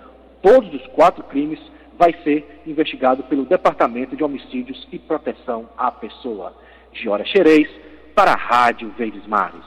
Todos 0.42 0.74
os 0.74 0.86
quatro 0.88 1.24
crimes 1.24 1.60
vai 1.98 2.14
ser 2.24 2.62
investigado 2.66 3.24
pelo 3.24 3.46
Departamento 3.46 4.16
de 4.16 4.24
Homicídios 4.24 4.88
e 4.92 4.98
Proteção 4.98 5.70
à 5.78 5.92
Pessoa. 5.92 6.54
Giora 6.94 7.26
Xerez, 7.26 7.70
para 8.16 8.32
a 8.32 8.38
Rádio 8.38 8.94
Verdes 8.98 9.26
Mares. 9.28 9.64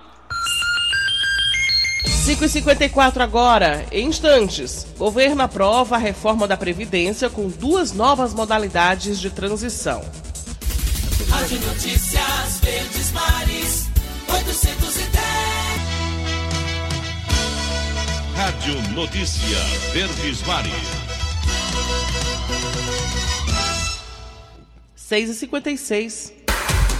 5h54 2.06 3.20
agora, 3.20 3.84
em 3.90 4.06
instantes. 4.06 4.86
Governo 4.96 5.42
aprova 5.42 5.96
a 5.96 5.98
reforma 5.98 6.46
da 6.46 6.56
Previdência 6.56 7.28
com 7.28 7.48
duas 7.48 7.92
novas 7.92 8.32
modalidades 8.32 9.20
de 9.20 9.28
transição. 9.30 10.00
Rádio 11.28 11.58
Notícias 11.66 12.60
Verdes 12.60 13.12
Mares, 13.12 13.90
810. 14.32 14.91
Rádio 18.62 18.94
Notícia 18.94 19.58
Verdes 19.92 20.40
Mares. 20.46 20.72
6h56. 24.96 26.32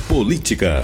Política. 0.09 0.83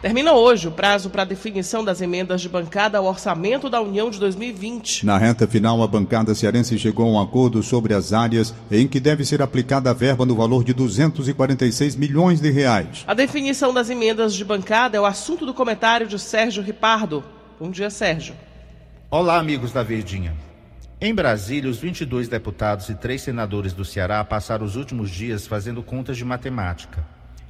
Termina 0.00 0.32
hoje 0.32 0.68
o 0.68 0.70
prazo 0.70 1.10
para 1.10 1.24
definição 1.24 1.84
das 1.84 2.00
emendas 2.00 2.40
de 2.40 2.48
bancada 2.48 2.98
ao 2.98 3.06
orçamento 3.06 3.68
da 3.68 3.80
União 3.80 4.10
de 4.10 4.20
2020. 4.20 5.04
Na 5.04 5.18
reta 5.18 5.44
final, 5.48 5.82
a 5.82 5.88
bancada 5.88 6.36
cearense 6.36 6.78
chegou 6.78 7.06
a 7.06 7.10
um 7.10 7.20
acordo 7.20 7.60
sobre 7.60 7.94
as 7.94 8.12
áreas 8.12 8.54
em 8.70 8.86
que 8.86 9.00
deve 9.00 9.24
ser 9.24 9.42
aplicada 9.42 9.90
a 9.90 9.92
verba 9.92 10.24
no 10.24 10.36
valor 10.36 10.62
de 10.62 10.72
246 10.72 11.96
milhões 11.96 12.40
de 12.40 12.48
reais. 12.48 13.02
A 13.08 13.14
definição 13.14 13.74
das 13.74 13.90
emendas 13.90 14.34
de 14.34 14.44
bancada 14.44 14.96
é 14.96 15.00
o 15.00 15.04
assunto 15.04 15.44
do 15.44 15.52
comentário 15.52 16.06
de 16.06 16.16
Sérgio 16.16 16.62
Ripardo. 16.62 17.24
Bom 17.58 17.72
dia, 17.72 17.90
Sérgio. 17.90 18.36
Olá, 19.16 19.38
amigos 19.38 19.70
da 19.70 19.84
Verdinha. 19.84 20.34
Em 21.00 21.14
Brasília, 21.14 21.70
os 21.70 21.78
22 21.78 22.26
deputados 22.26 22.88
e 22.88 22.96
três 22.96 23.22
senadores 23.22 23.72
do 23.72 23.84
Ceará 23.84 24.24
passaram 24.24 24.66
os 24.66 24.74
últimos 24.74 25.08
dias 25.08 25.46
fazendo 25.46 25.84
contas 25.84 26.16
de 26.16 26.24
matemática. 26.24 27.06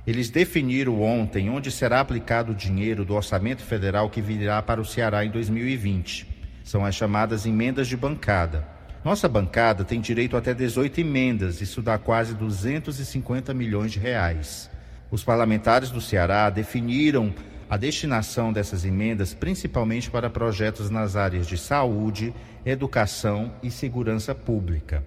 Eles 0.07 0.29
definiram 0.29 1.01
ontem 1.01 1.49
onde 1.49 1.71
será 1.71 2.01
aplicado 2.01 2.53
o 2.53 2.55
dinheiro 2.55 3.03
do 3.03 3.15
orçamento 3.15 3.63
federal 3.63 4.11
que 4.11 4.21
virá 4.21 4.61
para 4.61 4.79
o 4.79 4.85
Ceará 4.85 5.25
em 5.25 5.31
2020. 5.31 6.29
São 6.63 6.85
as 6.85 6.95
chamadas 6.95 7.47
emendas 7.47 7.89
de 7.89 7.97
bancada. 7.97 8.69
Nossa 9.03 9.27
bancada 9.27 9.85
tem 9.85 10.03
direito 10.03 10.37
até 10.37 10.53
18 10.53 11.01
emendas, 11.01 11.63
isso 11.63 11.81
dá 11.81 11.97
quase 11.97 12.35
250 12.35 13.55
milhões 13.55 13.91
de 13.91 13.99
reais. 13.99 14.69
Os 15.11 15.25
parlamentares 15.25 15.89
do 15.89 16.03
Ceará 16.03 16.51
definiram 16.51 17.33
a 17.75 17.77
destinação 17.77 18.53
dessas 18.53 18.85
emendas 18.85 19.35
principalmente 19.35 20.09
para 20.09 20.31
projetos 20.31 20.91
nas 20.91 21.17
áreas 21.17 21.45
de 21.45 21.59
saúde, 21.59 22.33
educação 22.65 23.53
e 23.65 23.69
segurança 23.69 24.33
pública. 24.33 25.05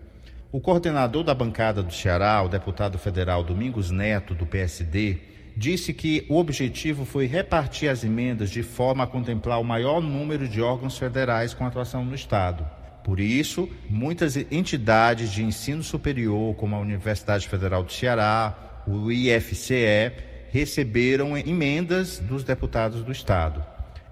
O 0.51 0.59
coordenador 0.59 1.23
da 1.23 1.33
bancada 1.33 1.81
do 1.81 1.93
Ceará, 1.93 2.41
o 2.41 2.49
deputado 2.49 2.97
federal 2.97 3.41
Domingos 3.41 3.89
Neto, 3.89 4.35
do 4.35 4.45
PSD, 4.45 5.17
disse 5.55 5.93
que 5.93 6.25
o 6.27 6.35
objetivo 6.35 7.05
foi 7.05 7.25
repartir 7.25 7.87
as 7.87 8.03
emendas 8.03 8.49
de 8.49 8.63
forma 8.63 9.05
a 9.05 9.07
contemplar 9.07 9.61
o 9.61 9.63
maior 9.63 10.01
número 10.01 10.45
de 10.45 10.61
órgãos 10.61 10.97
federais 10.97 11.53
com 11.53 11.65
atuação 11.65 12.03
no 12.03 12.15
Estado. 12.15 12.67
Por 13.01 13.21
isso, 13.21 13.69
muitas 13.89 14.35
entidades 14.35 15.31
de 15.31 15.41
ensino 15.41 15.81
superior, 15.81 16.53
como 16.55 16.75
a 16.75 16.79
Universidade 16.79 17.47
Federal 17.47 17.81
do 17.81 17.93
Ceará, 17.93 18.83
o 18.85 19.09
IFCE, 19.09 20.11
receberam 20.57 21.37
emendas 21.37 22.17
dos 22.17 22.43
deputados 22.43 23.03
do 23.03 23.11
Estado. 23.11 23.63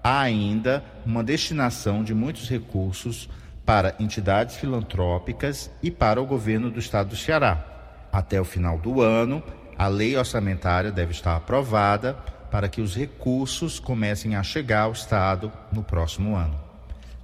Há 0.02 0.20
ainda 0.20 0.84
uma 1.04 1.24
destinação 1.24 2.04
de 2.04 2.14
muitos 2.14 2.48
recursos 2.48 3.28
para 3.64 3.96
entidades 3.98 4.54
filantrópicas 4.54 5.68
e 5.82 5.90
para 5.90 6.22
o 6.22 6.26
governo 6.26 6.70
do 6.70 6.78
estado 6.78 7.08
do 7.08 7.16
Ceará. 7.16 7.64
Até 8.12 8.40
o 8.40 8.44
final 8.44 8.78
do 8.78 9.00
ano, 9.00 9.42
a 9.76 9.88
lei 9.88 10.16
orçamentária 10.16 10.92
deve 10.92 11.10
estar 11.10 11.34
aprovada 11.34 12.14
para 12.48 12.68
que 12.68 12.80
os 12.80 12.94
recursos 12.94 13.80
comecem 13.80 14.36
a 14.36 14.42
chegar 14.44 14.82
ao 14.82 14.92
estado 14.92 15.52
no 15.72 15.82
próximo 15.82 16.36
ano. 16.36 16.56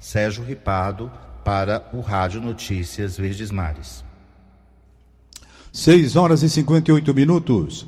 Sérgio 0.01 0.43
Ripardo 0.43 1.13
para 1.45 1.89
o 1.93 2.01
Rádio 2.01 2.41
Notícias 2.41 3.17
Verdes 3.17 3.53
Mares. 3.53 4.05
6 5.73 6.17
horas 6.17 6.43
e 6.43 6.51
58 6.51 7.15
minutos. 7.15 7.87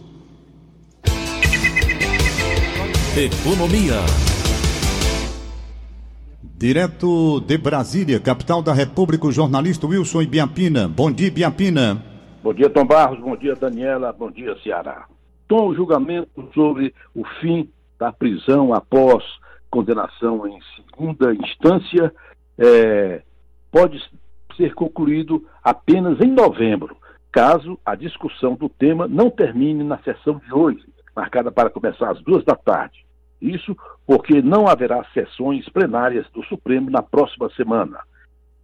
Economia. 3.17 3.95
Direto 6.43 7.41
de 7.43 7.57
Brasília, 7.57 8.19
capital 8.19 8.61
da 8.61 8.73
República, 8.73 9.29
o 9.29 9.31
jornalista 9.31 9.87
Wilson 9.87 10.23
Ibiapina. 10.23 10.89
Bom 10.89 11.13
dia, 11.13 11.29
Ibiapina. 11.29 12.03
Bom 12.43 12.53
dia, 12.53 12.69
Tom 12.69 12.85
Barros. 12.85 13.21
Bom 13.21 13.37
dia, 13.37 13.55
Daniela. 13.55 14.13
Bom 14.13 14.33
dia, 14.33 14.57
Ceará. 14.65 15.07
Tom, 15.47 15.69
o 15.69 15.75
julgamento 15.77 16.51
sobre 16.53 16.93
o 17.15 17.25
fim 17.41 17.71
da 18.01 18.11
prisão 18.11 18.75
após 18.75 19.23
condenação 19.71 20.45
em 20.49 20.59
segunda 20.75 21.33
instância 21.33 22.13
é, 22.59 23.23
pode 23.71 24.03
ser 24.57 24.75
concluído 24.75 25.47
apenas 25.63 26.21
em 26.21 26.33
novembro, 26.33 26.97
caso 27.31 27.79
a 27.87 27.95
discussão 27.95 28.57
do 28.57 28.69
tema 28.69 29.07
não 29.07 29.31
termine 29.31 29.85
na 29.85 29.99
sessão 29.99 30.41
de 30.45 30.53
hoje, 30.53 30.83
marcada 31.15 31.53
para 31.53 31.71
começar 31.71 32.11
às 32.11 32.21
duas 32.23 32.45
da 32.45 32.57
tarde. 32.57 33.04
Isso 33.45 33.77
porque 34.07 34.41
não 34.41 34.67
haverá 34.67 35.05
sessões 35.13 35.69
plenárias 35.69 36.27
do 36.31 36.43
Supremo 36.45 36.89
na 36.91 37.03
próxima 37.03 37.51
semana. 37.51 38.01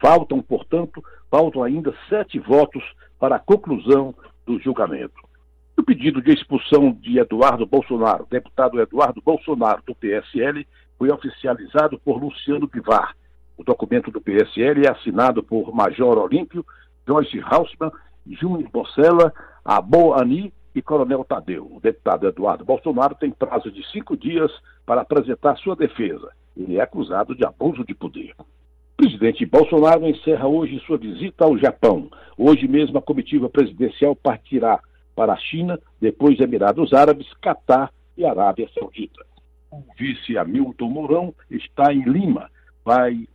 Faltam, 0.00 0.40
portanto, 0.40 1.04
faltam 1.30 1.62
ainda 1.62 1.94
sete 2.08 2.38
votos 2.38 2.82
para 3.18 3.36
a 3.36 3.38
conclusão 3.38 4.14
do 4.46 4.58
julgamento. 4.58 5.20
O 5.76 5.82
pedido 5.82 6.22
de 6.22 6.32
expulsão 6.32 6.92
de 6.92 7.18
Eduardo 7.18 7.66
Bolsonaro, 7.66 8.26
deputado 8.30 8.80
Eduardo 8.80 9.20
Bolsonaro, 9.20 9.82
do 9.86 9.94
PSL, 9.94 10.66
foi 10.98 11.10
oficializado 11.10 12.00
por 12.02 12.18
Luciano 12.18 12.66
Bivar. 12.66 13.14
O 13.58 13.64
documento 13.64 14.10
do 14.10 14.20
PSL 14.20 14.86
é 14.86 14.90
assinado 14.90 15.42
por 15.42 15.74
Major 15.74 16.16
Olímpio, 16.16 16.64
Joyce 17.06 17.38
Hausmann, 17.40 17.92
Júnior 18.26 18.70
Bocella, 18.70 19.30
Abo 19.62 20.14
Ani 20.14 20.54
e 20.74 20.82
Coronel 20.82 21.24
Tadeu. 21.24 21.64
O 21.64 21.80
deputado 21.80 22.26
Eduardo 22.26 22.64
Bolsonaro 22.64 23.14
tem 23.14 23.30
prazo 23.30 23.70
de 23.70 23.86
cinco 23.90 24.16
dias 24.16 24.50
para 24.86 25.02
apresentar 25.02 25.56
sua 25.58 25.76
defesa. 25.76 26.30
Ele 26.56 26.76
é 26.76 26.82
acusado 26.82 27.34
de 27.34 27.44
abuso 27.44 27.84
de 27.84 27.94
poder. 27.94 28.34
Presidente 28.96 29.46
Bolsonaro 29.46 30.06
encerra 30.06 30.46
hoje 30.46 30.82
sua 30.86 30.98
visita 30.98 31.44
ao 31.44 31.56
Japão. 31.56 32.10
Hoje 32.36 32.68
mesmo 32.68 32.98
a 32.98 33.02
comitiva 33.02 33.48
presidencial 33.48 34.14
partirá 34.14 34.80
para 35.14 35.32
a 35.32 35.38
China, 35.38 35.78
depois 36.00 36.38
Emirados 36.38 36.92
Árabes, 36.92 37.32
Catar 37.40 37.92
e 38.16 38.24
Arábia 38.24 38.68
Saudita. 38.78 39.24
O 39.70 39.82
vice 39.98 40.36
Hamilton 40.36 40.88
Mourão 40.88 41.34
está 41.50 41.92
em 41.92 42.02
Lima. 42.02 42.50
Vai 42.84 43.26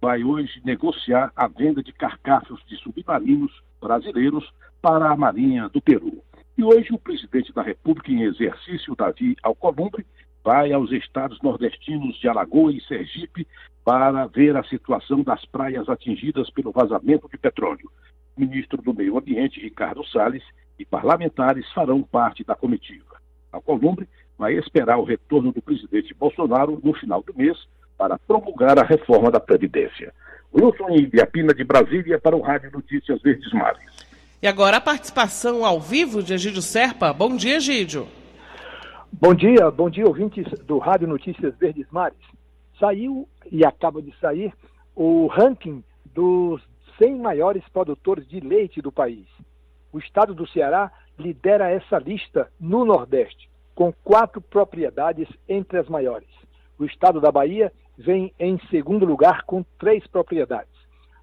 vai 0.00 0.24
hoje 0.24 0.60
negociar 0.64 1.30
a 1.36 1.46
venda 1.46 1.80
de 1.80 1.92
carcaças 1.92 2.58
de 2.66 2.76
submarinos 2.78 3.52
brasileiros 3.80 4.52
para 4.80 5.08
a 5.08 5.16
Marinha 5.16 5.68
do 5.68 5.80
Peru. 5.80 6.20
E 6.62 6.64
hoje 6.64 6.92
o 6.92 6.98
presidente 6.98 7.52
da 7.52 7.60
República 7.60 8.12
em 8.12 8.22
exercício, 8.22 8.94
Davi 8.94 9.36
Alcolumbre, 9.42 10.06
vai 10.44 10.72
aos 10.72 10.92
estados 10.92 11.42
nordestinos 11.42 12.16
de 12.20 12.28
Alagoas 12.28 12.76
e 12.76 12.80
Sergipe 12.86 13.48
para 13.84 14.28
ver 14.28 14.56
a 14.56 14.62
situação 14.62 15.24
das 15.24 15.44
praias 15.44 15.88
atingidas 15.88 16.48
pelo 16.50 16.70
vazamento 16.70 17.28
de 17.28 17.36
petróleo. 17.36 17.90
O 18.36 18.40
ministro 18.40 18.80
do 18.80 18.94
Meio 18.94 19.18
Ambiente, 19.18 19.60
Ricardo 19.60 20.06
Salles, 20.06 20.44
e 20.78 20.84
parlamentares 20.84 21.68
farão 21.72 22.00
parte 22.00 22.44
da 22.44 22.54
comitiva. 22.54 23.16
Alcolumbre 23.50 24.08
vai 24.38 24.54
esperar 24.54 24.98
o 24.98 25.04
retorno 25.04 25.50
do 25.50 25.60
presidente 25.60 26.14
Bolsonaro 26.14 26.80
no 26.80 26.94
final 26.94 27.24
do 27.24 27.34
mês 27.34 27.58
para 27.98 28.20
promulgar 28.20 28.78
a 28.78 28.84
reforma 28.84 29.32
da 29.32 29.40
Previdência. 29.40 30.14
Wilson 30.54 30.90
Ibiapina 30.90 31.52
de 31.52 31.64
Brasília 31.64 32.20
para 32.20 32.36
o 32.36 32.40
Rádio 32.40 32.70
Notícias 32.70 33.20
Verdes 33.20 33.52
Mares. 33.52 34.11
E 34.42 34.48
agora 34.48 34.78
a 34.78 34.80
participação 34.80 35.64
ao 35.64 35.78
vivo 35.78 36.20
de 36.20 36.34
Egídio 36.34 36.60
Serpa. 36.60 37.12
Bom 37.12 37.36
dia, 37.36 37.58
Egídio. 37.58 38.08
Bom 39.12 39.32
dia, 39.32 39.70
bom 39.70 39.88
dia, 39.88 40.04
ouvintes 40.04 40.44
do 40.64 40.78
Rádio 40.78 41.06
Notícias 41.06 41.56
Verdes 41.58 41.86
Mares. 41.92 42.18
Saiu 42.76 43.28
e 43.52 43.64
acaba 43.64 44.02
de 44.02 44.12
sair 44.18 44.52
o 44.96 45.28
ranking 45.28 45.84
dos 46.06 46.60
100 46.98 47.20
maiores 47.20 47.62
produtores 47.72 48.26
de 48.28 48.40
leite 48.40 48.82
do 48.82 48.90
país. 48.90 49.28
O 49.92 50.00
estado 50.00 50.34
do 50.34 50.48
Ceará 50.48 50.90
lidera 51.16 51.70
essa 51.70 51.96
lista 52.00 52.50
no 52.58 52.84
Nordeste, 52.84 53.48
com 53.76 53.92
quatro 54.02 54.40
propriedades 54.40 55.28
entre 55.48 55.78
as 55.78 55.88
maiores. 55.88 56.28
O 56.80 56.84
estado 56.84 57.20
da 57.20 57.30
Bahia 57.30 57.72
vem 57.96 58.34
em 58.40 58.58
segundo 58.70 59.06
lugar 59.06 59.44
com 59.44 59.64
três 59.78 60.04
propriedades. 60.08 60.74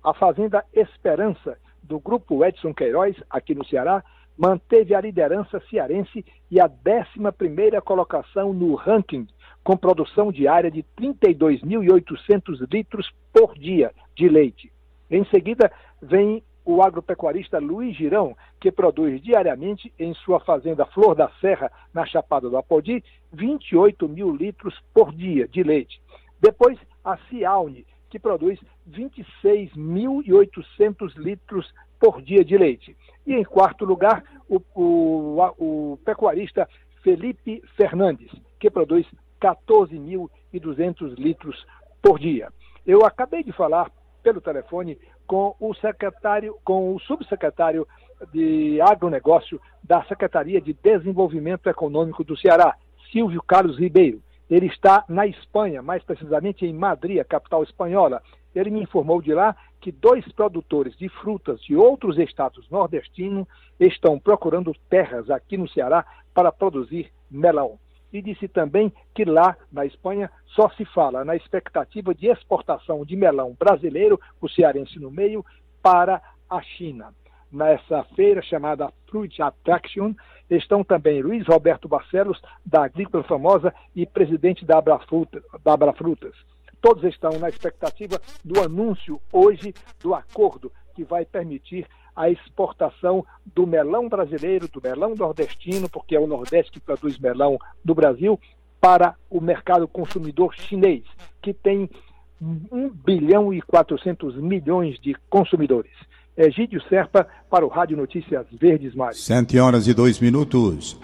A 0.01 0.13
Fazenda 0.13 0.63
Esperança, 0.73 1.57
do 1.83 1.99
grupo 1.99 2.43
Edson 2.45 2.73
Queiroz, 2.73 3.15
aqui 3.29 3.55
no 3.55 3.65
Ceará, 3.65 4.03
manteve 4.37 4.95
a 4.95 5.01
liderança 5.01 5.61
cearense 5.69 6.25
e 6.49 6.61
a 6.61 6.65
11 6.65 7.81
colocação 7.83 8.53
no 8.53 8.73
ranking, 8.75 9.27
com 9.63 9.75
produção 9.75 10.31
diária 10.31 10.71
de 10.71 10.83
32.800 10.97 12.67
litros 12.71 13.11
por 13.33 13.53
dia 13.53 13.91
de 14.15 14.29
leite. 14.29 14.71
Em 15.11 15.25
seguida, 15.25 15.71
vem 16.01 16.41
o 16.63 16.81
agropecuarista 16.83 17.57
Luiz 17.59 17.97
Girão, 17.97 18.37
que 18.61 18.71
produz 18.71 19.21
diariamente 19.21 19.91
em 19.97 20.13
sua 20.13 20.39
fazenda 20.39 20.85
Flor 20.85 21.15
da 21.15 21.29
Serra, 21.41 21.71
na 21.93 22.05
Chapada 22.05 22.49
do 22.49 22.57
Apodi, 22.57 23.03
28 23.33 24.07
mil 24.07 24.35
litros 24.35 24.75
por 24.93 25.11
dia 25.11 25.47
de 25.47 25.63
leite. 25.63 25.99
Depois, 26.39 26.77
a 27.03 27.17
Cialne, 27.27 27.85
que 28.09 28.19
produz 28.19 28.59
26.800 28.89 31.15
litros 31.15 31.73
por 31.99 32.21
dia 32.21 32.43
de 32.43 32.57
leite. 32.57 32.95
E 33.25 33.33
em 33.33 33.43
quarto 33.43 33.85
lugar, 33.85 34.23
o, 34.47 34.61
o, 34.73 35.41
o 35.57 35.99
pecuarista 36.03 36.67
Felipe 37.03 37.61
Fernandes, 37.75 38.31
que 38.59 38.69
produz 38.69 39.05
14.200 39.41 41.15
litros 41.17 41.65
por 42.01 42.19
dia. 42.19 42.51
Eu 42.85 43.05
acabei 43.05 43.43
de 43.43 43.51
falar 43.51 43.91
pelo 44.23 44.41
telefone 44.41 44.97
com 45.27 45.55
o 45.59 45.73
secretário, 45.75 46.57
com 46.63 46.95
o 46.95 46.99
subsecretário 46.99 47.87
de 48.33 48.81
agronegócio 48.81 49.61
da 49.83 50.03
Secretaria 50.05 50.59
de 50.59 50.73
Desenvolvimento 50.73 51.69
Econômico 51.69 52.23
do 52.23 52.37
Ceará, 52.37 52.75
Silvio 53.11 53.41
Carlos 53.41 53.77
Ribeiro. 53.77 54.21
Ele 54.49 54.67
está 54.67 55.05
na 55.07 55.27
Espanha, 55.27 55.81
mais 55.81 56.03
precisamente 56.03 56.65
em 56.65 56.73
Madrid, 56.73 57.19
a 57.19 57.23
capital 57.23 57.63
espanhola. 57.63 58.21
Ele 58.53 58.71
me 58.71 58.81
informou 58.81 59.21
de 59.21 59.33
lá 59.33 59.55
que 59.79 59.91
dois 59.91 60.27
produtores 60.31 60.97
de 60.97 61.07
frutas 61.07 61.61
de 61.61 61.75
outros 61.75 62.17
estados 62.17 62.69
nordestinos 62.69 63.47
estão 63.79 64.19
procurando 64.19 64.75
terras 64.89 65.29
aqui 65.29 65.57
no 65.57 65.69
Ceará 65.69 66.05
para 66.33 66.51
produzir 66.51 67.11
melão 67.29 67.79
e 68.11 68.21
disse 68.21 68.47
também 68.47 68.91
que 69.13 69.23
lá 69.23 69.55
na 69.71 69.85
Espanha 69.85 70.31
só 70.47 70.69
se 70.69 70.83
fala 70.85 71.23
na 71.23 71.35
expectativa 71.35 72.13
de 72.13 72.27
exportação 72.27 73.05
de 73.05 73.15
melão 73.15 73.55
brasileiro, 73.57 74.19
o 74.41 74.49
cearense 74.49 74.99
no 74.99 75.11
meio, 75.11 75.45
para 75.81 76.21
a 76.49 76.61
China. 76.61 77.13
Nessa 77.51 78.03
feira 78.15 78.41
chamada 78.41 78.91
Fruit 79.07 79.41
Attraction 79.41 80.13
estão 80.49 80.83
também 80.83 81.21
Luiz 81.21 81.47
Roberto 81.47 81.87
Barcelos, 81.87 82.39
da 82.65 82.85
Agrícola 82.85 83.23
Famosa, 83.23 83.73
e 83.95 84.05
presidente 84.05 84.65
da 84.65 84.77
Abrafrutas. 84.77 85.43
Da 85.63 85.73
Abrafrutas. 85.73 86.35
Todos 86.81 87.03
estão 87.03 87.37
na 87.39 87.49
expectativa 87.49 88.21
do 88.43 88.61
anúncio 88.61 89.19
hoje 89.33 89.73
do 90.01 90.13
acordo 90.13 90.71
que 90.95 91.03
vai 91.03 91.25
permitir 91.25 91.87
a 92.15 92.29
exportação 92.29 93.25
do 93.45 93.65
melão 93.65 94.09
brasileiro, 94.09 94.67
do 94.67 94.81
melão 94.81 95.15
nordestino, 95.15 95.89
porque 95.89 96.15
é 96.15 96.19
o 96.19 96.27
Nordeste 96.27 96.73
que 96.73 96.79
produz 96.79 97.17
melão 97.17 97.57
do 97.83 97.95
Brasil, 97.95 98.39
para 98.81 99.15
o 99.29 99.41
mercado 99.41 99.87
consumidor 99.87 100.53
chinês, 100.53 101.03
que 101.41 101.53
tem 101.53 101.89
1 102.41 102.89
bilhão 102.89 103.53
e 103.53 103.61
400 103.61 104.35
milhões 104.37 104.99
de 104.99 105.15
consumidores. 105.29 105.91
Egídio 106.39 106.81
Serpa 106.87 107.27
para 107.49 107.65
o 107.65 107.67
Rádio 107.67 107.97
Notícias 107.97 108.45
Verdes 108.53 108.95
Mares. 108.95 109.21
7 109.25 109.59
horas 109.59 109.87
e 109.87 109.93
2 109.93 110.21
minutos. 110.21 110.97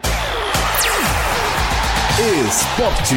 Esporte. 2.47 3.15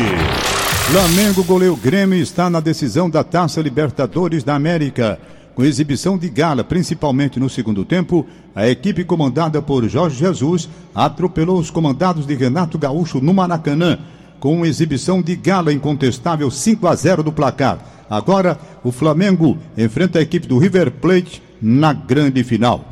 Flamengo 0.91 1.45
goleiro 1.45 1.77
Grêmio 1.77 2.19
está 2.19 2.51
na 2.51 2.59
decisão 2.59 3.09
da 3.09 3.23
Taça 3.23 3.61
Libertadores 3.61 4.43
da 4.43 4.57
América. 4.57 5.21
Com 5.55 5.65
exibição 5.65 6.19
de 6.19 6.29
gala, 6.29 6.65
principalmente 6.65 7.39
no 7.39 7.49
segundo 7.49 7.85
tempo, 7.85 8.27
a 8.53 8.69
equipe 8.69 9.05
comandada 9.05 9.63
por 9.63 9.89
Jorge 9.89 10.19
Jesus 10.19 10.69
atropelou 10.93 11.61
os 11.61 11.71
comandados 11.71 12.27
de 12.27 12.35
Renato 12.35 12.77
Gaúcho 12.79 13.21
no 13.21 13.33
Maracanã, 13.33 13.97
com 14.41 14.57
uma 14.57 14.67
exibição 14.67 15.23
de 15.23 15.37
gala 15.37 15.73
incontestável 15.73 16.51
5 16.51 16.85
a 16.89 16.97
0 16.97 17.23
do 17.23 17.33
placar. 17.33 17.79
Agora, 18.11 18.59
o 18.83 18.91
Flamengo 18.91 19.57
enfrenta 19.77 20.19
a 20.19 20.23
equipe 20.23 20.49
do 20.49 20.59
River 20.59 20.91
Plate 20.91 21.47
na 21.61 21.93
grande 21.93 22.43
final. 22.45 22.85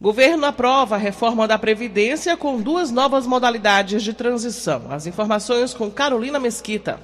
Governo 0.00 0.44
aprova 0.44 0.96
a 0.96 0.98
reforma 0.98 1.48
da 1.48 1.58
Previdência 1.58 2.36
com 2.36 2.60
duas 2.60 2.90
novas 2.90 3.26
modalidades 3.26 4.02
de 4.02 4.12
transição. 4.12 4.92
As 4.92 5.06
informações 5.06 5.72
com 5.72 5.90
Carolina 5.90 6.38
Mesquita. 6.38 7.00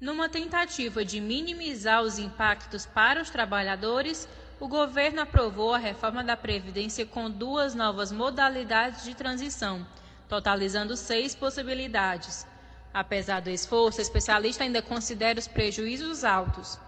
Numa 0.00 0.28
tentativa 0.28 1.04
de 1.04 1.20
minimizar 1.20 2.02
os 2.02 2.18
impactos 2.18 2.84
para 2.84 3.22
os 3.22 3.30
trabalhadores, 3.30 4.26
o 4.58 4.66
governo 4.66 5.20
aprovou 5.20 5.72
a 5.72 5.78
reforma 5.78 6.24
da 6.24 6.36
Previdência 6.36 7.06
com 7.06 7.30
duas 7.30 7.74
novas 7.74 8.10
modalidades 8.10 9.04
de 9.04 9.14
transição, 9.14 9.86
totalizando 10.28 10.96
seis 10.96 11.34
possibilidades. 11.34 12.46
Apesar 12.92 13.40
do 13.40 13.50
esforço, 13.50 13.98
o 13.98 14.02
especialista 14.02 14.64
ainda 14.64 14.82
considera 14.82 15.38
os 15.38 15.46
prejuízos 15.46 16.24
altos. 16.24 16.78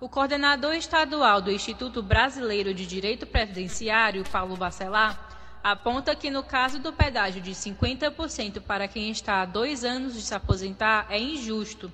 O 0.00 0.08
coordenador 0.08 0.74
estadual 0.74 1.42
do 1.42 1.50
Instituto 1.50 2.02
Brasileiro 2.02 2.72
de 2.72 2.86
Direito 2.86 3.26
Previdenciário, 3.26 4.24
Paulo 4.30 4.56
Bacelar, 4.56 5.60
aponta 5.62 6.16
que 6.16 6.30
no 6.30 6.42
caso 6.42 6.78
do 6.78 6.92
pedágio 6.92 7.40
de 7.40 7.50
50% 7.50 8.60
para 8.62 8.88
quem 8.88 9.10
está 9.10 9.42
há 9.42 9.44
dois 9.44 9.84
anos 9.84 10.14
de 10.14 10.22
se 10.22 10.34
aposentar 10.34 11.06
é 11.10 11.18
injusto 11.18 11.92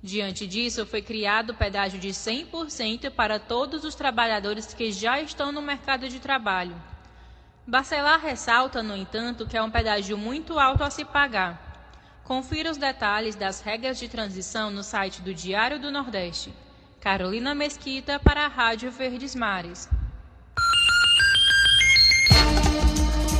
Diante 0.00 0.46
disso, 0.46 0.86
foi 0.86 1.02
criado 1.02 1.50
o 1.50 1.54
pedágio 1.54 1.98
de 1.98 2.10
100% 2.10 3.10
para 3.10 3.40
todos 3.40 3.84
os 3.84 3.96
trabalhadores 3.96 4.72
que 4.72 4.92
já 4.92 5.20
estão 5.20 5.50
no 5.50 5.60
mercado 5.60 6.08
de 6.08 6.20
trabalho. 6.20 6.76
Bacelar 7.66 8.20
ressalta, 8.20 8.80
no 8.80 8.96
entanto, 8.96 9.44
que 9.44 9.56
é 9.56 9.62
um 9.62 9.70
pedágio 9.70 10.16
muito 10.16 10.56
alto 10.56 10.84
a 10.84 10.90
se 10.90 11.04
pagar. 11.04 11.67
Confira 12.28 12.70
os 12.70 12.76
detalhes 12.76 13.34
das 13.34 13.62
regras 13.62 13.98
de 13.98 14.06
transição 14.06 14.70
no 14.70 14.84
site 14.84 15.22
do 15.22 15.32
Diário 15.32 15.78
do 15.78 15.90
Nordeste. 15.90 16.52
Carolina 17.00 17.54
Mesquita 17.54 18.20
para 18.22 18.44
a 18.44 18.48
Rádio 18.48 18.90
Verdes 18.90 19.34
Mares. 19.34 19.88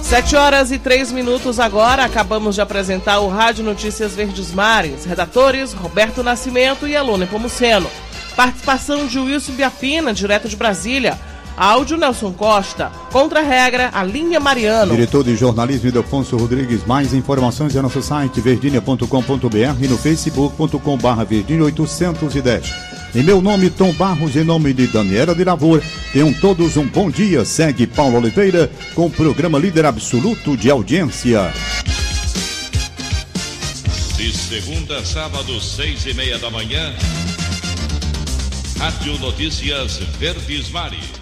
Sete 0.02 0.34
horas 0.34 0.72
e 0.72 0.78
três 0.78 1.12
minutos 1.12 1.60
agora. 1.60 2.02
Acabamos 2.02 2.54
de 2.54 2.62
apresentar 2.62 3.20
o 3.20 3.28
Rádio 3.28 3.62
Notícias 3.62 4.14
Verdes 4.14 4.54
Mares. 4.54 5.04
Redatores 5.04 5.74
Roberto 5.74 6.22
Nascimento 6.22 6.88
e 6.88 6.96
Aluna 6.96 7.26
Pomuceno. 7.26 7.90
Participação 8.34 9.06
de 9.06 9.18
Wilson 9.18 9.52
Biapina, 9.52 10.14
direto 10.14 10.48
de 10.48 10.56
Brasília. 10.56 11.20
Áudio 11.58 11.96
Nelson 11.96 12.32
Costa. 12.32 12.92
Contra-regra, 13.10 13.90
a 13.92 14.04
linha 14.04 14.38
Mariano. 14.38 14.92
Diretor 14.92 15.24
de 15.24 15.34
jornalismo 15.34 15.88
Idelfonso 15.88 16.36
Rodrigues. 16.36 16.86
Mais 16.86 17.12
informações 17.12 17.74
é 17.74 17.82
nosso 17.82 18.00
site 18.00 18.40
verdinha.com.br 18.40 19.82
e 19.84 19.88
no 19.88 19.98
facebook.com.br 19.98 21.24
verdinha 21.28 21.64
810. 21.64 22.98
Em 23.14 23.22
meu 23.22 23.42
nome, 23.42 23.70
Tom 23.70 23.92
Barros, 23.94 24.36
em 24.36 24.44
nome 24.44 24.72
de 24.72 24.86
Daniela 24.86 25.34
de 25.34 25.42
Lavor, 25.42 25.82
tenham 26.12 26.32
todos 26.32 26.76
um 26.76 26.86
bom 26.86 27.10
dia. 27.10 27.44
Segue 27.44 27.86
Paulo 27.86 28.18
Oliveira 28.18 28.70
com 28.94 29.06
o 29.06 29.10
programa 29.10 29.58
Líder 29.58 29.86
Absoluto 29.86 30.56
de 30.56 30.70
Audiência. 30.70 31.52
De 34.16 34.32
segunda 34.32 34.98
a 34.98 35.04
sábado, 35.04 35.60
seis 35.60 36.06
e 36.06 36.14
meia 36.14 36.38
da 36.38 36.50
manhã. 36.50 36.94
Rádio 38.78 39.18
Notícias 39.18 39.96
Verdes 40.18 40.70
Mares. 40.70 41.17